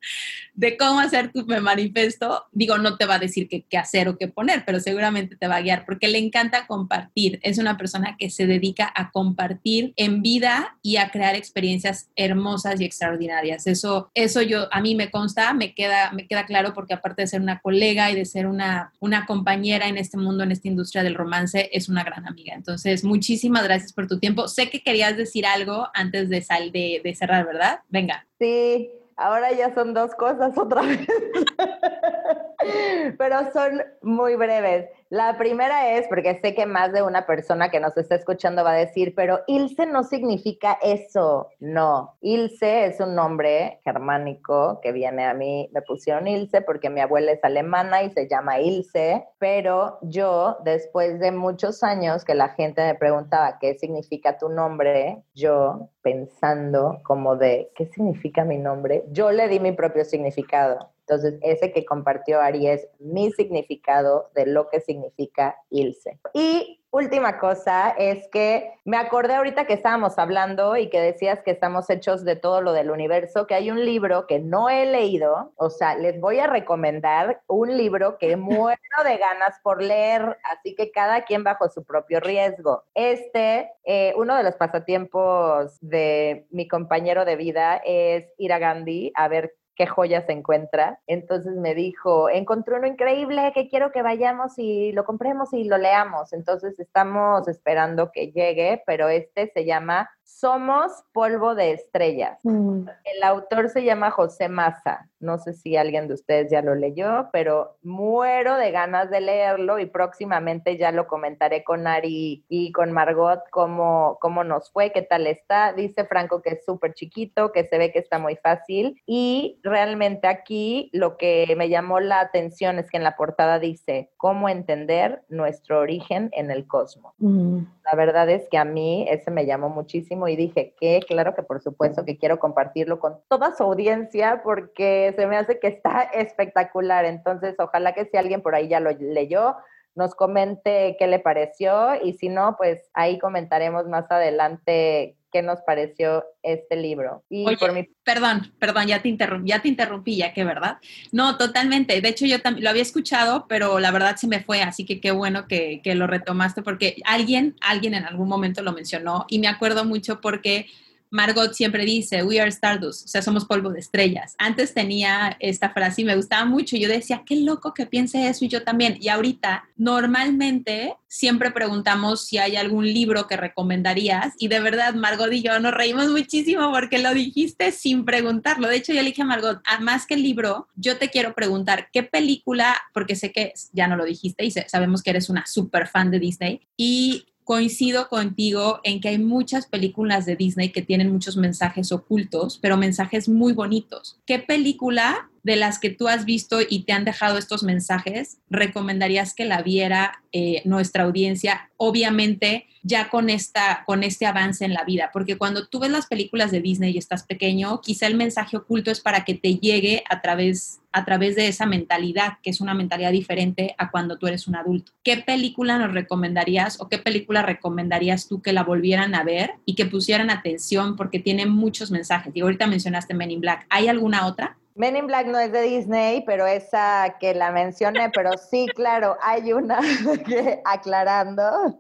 [0.56, 4.28] de cómo hacer tu manifiesto, digo, no te va a decir qué, hacer o qué
[4.28, 7.40] poner, pero seguramente te va a guiar, porque le encanta compartir.
[7.44, 12.80] Es una persona que se dedica a compartir en vida y a crear experiencias hermosas
[12.80, 13.68] y extraordinarias.
[13.68, 17.28] Eso, eso yo, a mí me consta, me queda, me queda claro, porque aparte de
[17.28, 21.04] ser una colega y de ser una, una compañera en este mundo, en esta industria
[21.04, 22.54] del romance, es una gran amiga.
[22.54, 24.48] Entonces, muchísimas gracias por tu tiempo.
[24.48, 27.80] Sé que querías decir algo antes de, sal, de, de cerrar, ¿verdad?
[27.90, 28.26] Venga.
[28.40, 31.08] Sí, ahora ya son dos cosas otra vez,
[33.18, 34.90] pero son muy breves.
[35.10, 38.72] La primera es, porque sé que más de una persona que nos está escuchando va
[38.72, 41.50] a decir, pero Ilse no significa eso.
[41.60, 47.02] No, Ilse es un nombre germánico que viene a mí, me pusieron Ilse porque mi
[47.02, 52.50] abuela es alemana y se llama Ilse, pero yo, después de muchos años que la
[52.50, 59.04] gente me preguntaba qué significa tu nombre, yo pensando como de, ¿qué significa mi nombre?
[59.12, 60.95] Yo le di mi propio significado.
[61.08, 66.20] Entonces, ese que compartió Ari es mi significado de lo que significa Ilse.
[66.34, 71.52] Y última cosa es que me acordé ahorita que estábamos hablando y que decías que
[71.52, 75.52] estamos hechos de todo lo del universo, que hay un libro que no he leído,
[75.58, 80.74] o sea, les voy a recomendar un libro que muero de ganas por leer, así
[80.74, 82.84] que cada quien bajo su propio riesgo.
[82.94, 89.12] Este, eh, uno de los pasatiempos de mi compañero de vida es ir a Gandhi
[89.16, 91.00] a ver qué joya se encuentra.
[91.08, 95.78] Entonces me dijo, encontré uno increíble que quiero que vayamos y lo compremos y lo
[95.78, 96.34] leamos.
[96.34, 102.40] Entonces estamos esperando que llegue, pero este se llama somos polvo de estrellas.
[102.44, 102.88] Mm.
[103.04, 105.08] El autor se llama José Maza.
[105.20, 109.80] No sé si alguien de ustedes ya lo leyó, pero muero de ganas de leerlo
[109.80, 115.02] y próximamente ya lo comentaré con Ari y con Margot cómo, cómo nos fue, qué
[115.02, 115.74] tal está.
[115.74, 120.28] Dice Franco que es súper chiquito, que se ve que está muy fácil y realmente
[120.28, 125.24] aquí lo que me llamó la atención es que en la portada dice cómo entender
[125.30, 127.14] nuestro origen en el cosmos.
[127.20, 127.64] Mm.
[127.92, 131.44] La verdad es que a mí ese me llamó muchísimo y dije que, claro que
[131.44, 136.04] por supuesto que quiero compartirlo con toda su audiencia porque se me hace que está
[136.14, 137.06] espectacular.
[137.06, 139.56] Entonces, ojalá que si alguien por ahí ya lo leyó,
[139.96, 145.60] nos comente qué le pareció y si no, pues ahí comentaremos más adelante qué nos
[145.64, 147.26] pareció este libro.
[147.30, 147.84] Y por mi...
[148.06, 150.78] perdón, perdón, ya te interrumpí, ya te interrumpí, ya que, ¿verdad?
[151.12, 152.00] No, totalmente.
[152.00, 155.02] De hecho, yo también lo había escuchado, pero la verdad se me fue, así que
[155.02, 159.40] qué bueno que, que lo retomaste, porque alguien, alguien en algún momento lo mencionó y
[159.40, 160.68] me acuerdo mucho porque
[161.10, 164.36] Margot siempre dice, we are stardust, o sea, somos polvo de estrellas.
[164.38, 166.78] Antes tenía esta frase y me gustaba mucho.
[166.78, 168.98] Yo decía, qué loco que piense eso y yo también.
[169.00, 174.34] Y ahorita, normalmente, siempre preguntamos si hay algún libro que recomendarías.
[174.38, 178.68] Y de verdad, Margot y yo nos reímos muchísimo porque lo dijiste sin preguntarlo.
[178.68, 181.34] De hecho, yo le dije a Margot, ah, más que el libro, yo te quiero
[181.34, 182.76] preguntar, ¿qué película?
[182.94, 186.20] Porque sé que ya no lo dijiste y sabemos que eres una súper fan de
[186.20, 186.62] Disney.
[186.76, 192.58] Y coincido contigo en que hay muchas películas de Disney que tienen muchos mensajes ocultos,
[192.60, 194.18] pero mensajes muy bonitos.
[194.26, 199.36] ¿Qué película de las que tú has visto y te han dejado estos mensajes, recomendarías
[199.36, 204.84] que la viera eh, nuestra audiencia, obviamente ya con, esta, con este avance en la
[204.84, 205.12] vida?
[205.14, 208.90] Porque cuando tú ves las películas de Disney y estás pequeño, quizá el mensaje oculto
[208.90, 212.74] es para que te llegue a través, a través de esa mentalidad, que es una
[212.74, 214.94] mentalidad diferente a cuando tú eres un adulto.
[215.04, 219.76] ¿Qué película nos recomendarías o qué película recomendarías tú que la volvieran a ver y
[219.76, 222.36] que pusieran atención porque tiene muchos mensajes?
[222.36, 223.68] Y ahorita mencionaste Men in Black.
[223.70, 224.58] ¿Hay alguna otra?
[224.78, 229.16] Men in Black no es de Disney, pero esa que la mencioné, pero sí, claro,
[229.22, 229.80] hay una
[230.26, 231.78] que aclarando,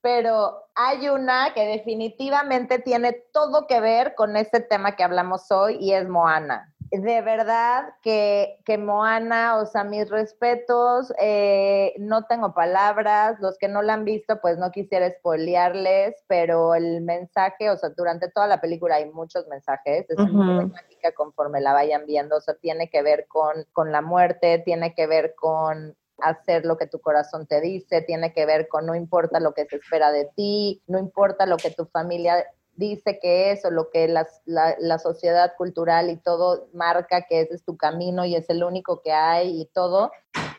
[0.00, 5.76] pero hay una que definitivamente tiene todo que ver con este tema que hablamos hoy
[5.78, 12.52] y es Moana de verdad que, que, Moana, o sea, mis respetos, eh, no tengo
[12.52, 17.76] palabras, los que no la han visto, pues no quisiera espolearles, pero el mensaje, o
[17.78, 22.36] sea, durante toda la película hay muchos mensajes, es muy mágica conforme la vayan viendo,
[22.36, 26.76] o sea, tiene que ver con, con la muerte, tiene que ver con hacer lo
[26.76, 30.12] que tu corazón te dice, tiene que ver con no importa lo que se espera
[30.12, 32.46] de ti, no importa lo que tu familia
[32.76, 37.54] dice que es o lo que la, la, sociedad cultural y todo marca que ese
[37.54, 40.10] es tu camino y es el único que hay y todo.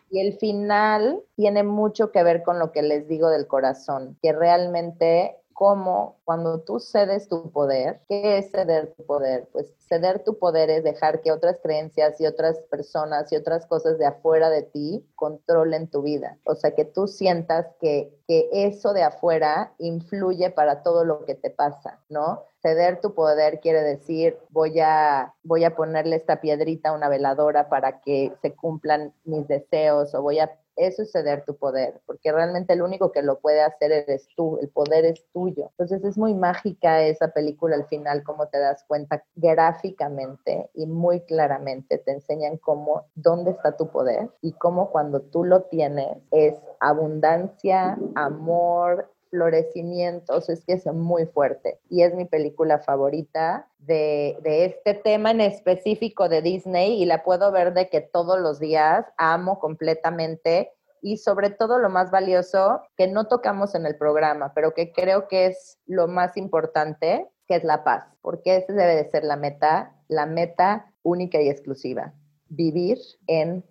[0.09, 4.31] Y el final tiene mucho que ver con lo que les digo del corazón, que
[4.31, 9.47] realmente como cuando tú cedes tu poder, ¿qué es ceder tu poder?
[9.51, 13.97] Pues ceder tu poder es dejar que otras creencias y otras personas y otras cosas
[13.97, 16.37] de afuera de ti controlen tu vida.
[16.45, 21.35] O sea, que tú sientas que, que eso de afuera influye para todo lo que
[21.35, 22.43] te pasa, ¿no?
[22.61, 27.69] Ceder tu poder quiere decir voy a, voy a ponerle esta piedrita a una veladora
[27.69, 32.73] para que se cumplan mis deseos o voy a es ceder tu poder, porque realmente
[32.73, 35.71] el único que lo puede hacer eres tú, el poder es tuyo.
[35.71, 41.21] Entonces es muy mágica esa película al final, como te das cuenta gráficamente y muy
[41.21, 46.55] claramente te enseñan cómo, dónde está tu poder y cómo cuando tú lo tienes es
[46.79, 54.65] abundancia, amor, florecimiento, es que es muy fuerte y es mi película favorita de, de,
[54.65, 59.07] este tema en específico de Disney y la puedo ver de que todos los días
[59.17, 60.71] amo completamente
[61.01, 65.27] y sobre todo lo más valioso que no tocamos en el programa, pero que creo
[65.27, 69.35] que es lo más importante, que es la paz, porque esa debe de ser la
[69.35, 72.13] meta, la meta única y exclusiva,
[72.49, 73.65] vivir en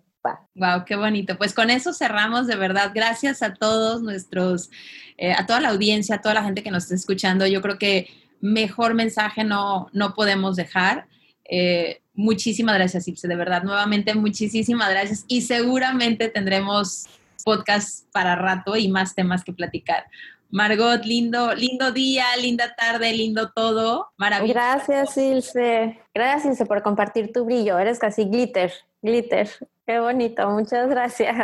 [0.55, 1.37] Wow, qué bonito.
[1.37, 2.91] Pues con eso cerramos de verdad.
[2.93, 4.69] Gracias a todos nuestros,
[5.17, 7.45] eh, a toda la audiencia, a toda la gente que nos está escuchando.
[7.47, 8.07] Yo creo que
[8.41, 11.07] mejor mensaje no, no podemos dejar.
[11.45, 13.63] Eh, muchísimas gracias, Ilse, de verdad.
[13.63, 15.25] Nuevamente, muchísimas gracias.
[15.27, 17.07] Y seguramente tendremos
[17.43, 20.05] podcast para rato y más temas que platicar.
[20.49, 24.11] Margot, lindo, lindo día, linda tarde, lindo todo.
[24.17, 24.53] Maravilloso.
[24.53, 25.99] Gracias, Ilse.
[26.13, 27.79] Gracias, Ilse, por compartir tu brillo.
[27.79, 28.71] Eres casi glitter,
[29.01, 29.49] glitter.
[29.85, 31.35] Qué bonito, muchas gracias.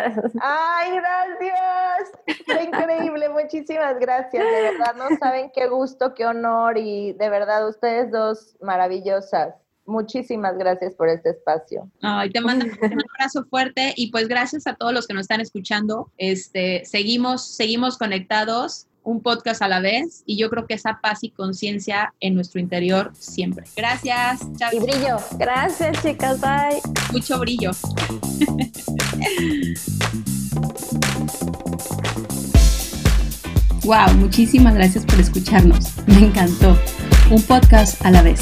[0.42, 2.46] Ay, gracias.
[2.46, 4.44] Fue increíble, muchísimas gracias.
[4.44, 9.56] De verdad, no saben qué gusto, qué honor y de verdad ustedes dos maravillosas.
[9.86, 11.90] Muchísimas gracias por este espacio.
[12.02, 12.72] Ay, te mando un
[13.18, 16.12] abrazo fuerte y pues gracias a todos los que nos están escuchando.
[16.18, 21.24] Este, seguimos, seguimos conectados un podcast a la vez y yo creo que esa paz
[21.24, 23.66] y conciencia en nuestro interior siempre.
[23.76, 24.42] Gracias.
[24.58, 24.70] Chao.
[24.72, 25.18] Y brillo.
[25.38, 26.40] Gracias, chicas.
[26.40, 26.80] Bye.
[27.12, 27.72] Mucho brillo.
[33.84, 35.92] wow, muchísimas gracias por escucharnos.
[36.06, 36.78] Me encantó.
[37.32, 38.42] Un podcast a la vez.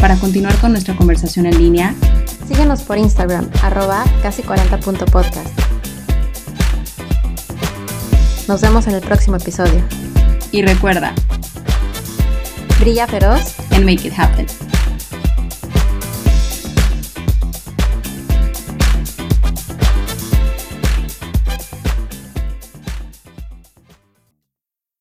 [0.00, 1.94] Para continuar con nuestra conversación en línea,
[2.48, 5.69] síguenos por Instagram, arroba casi 40.podcast.
[8.50, 9.80] Nos vemos en el próximo episodio.
[10.50, 11.14] Y recuerda,
[12.80, 14.44] brilla feroz and make it happen.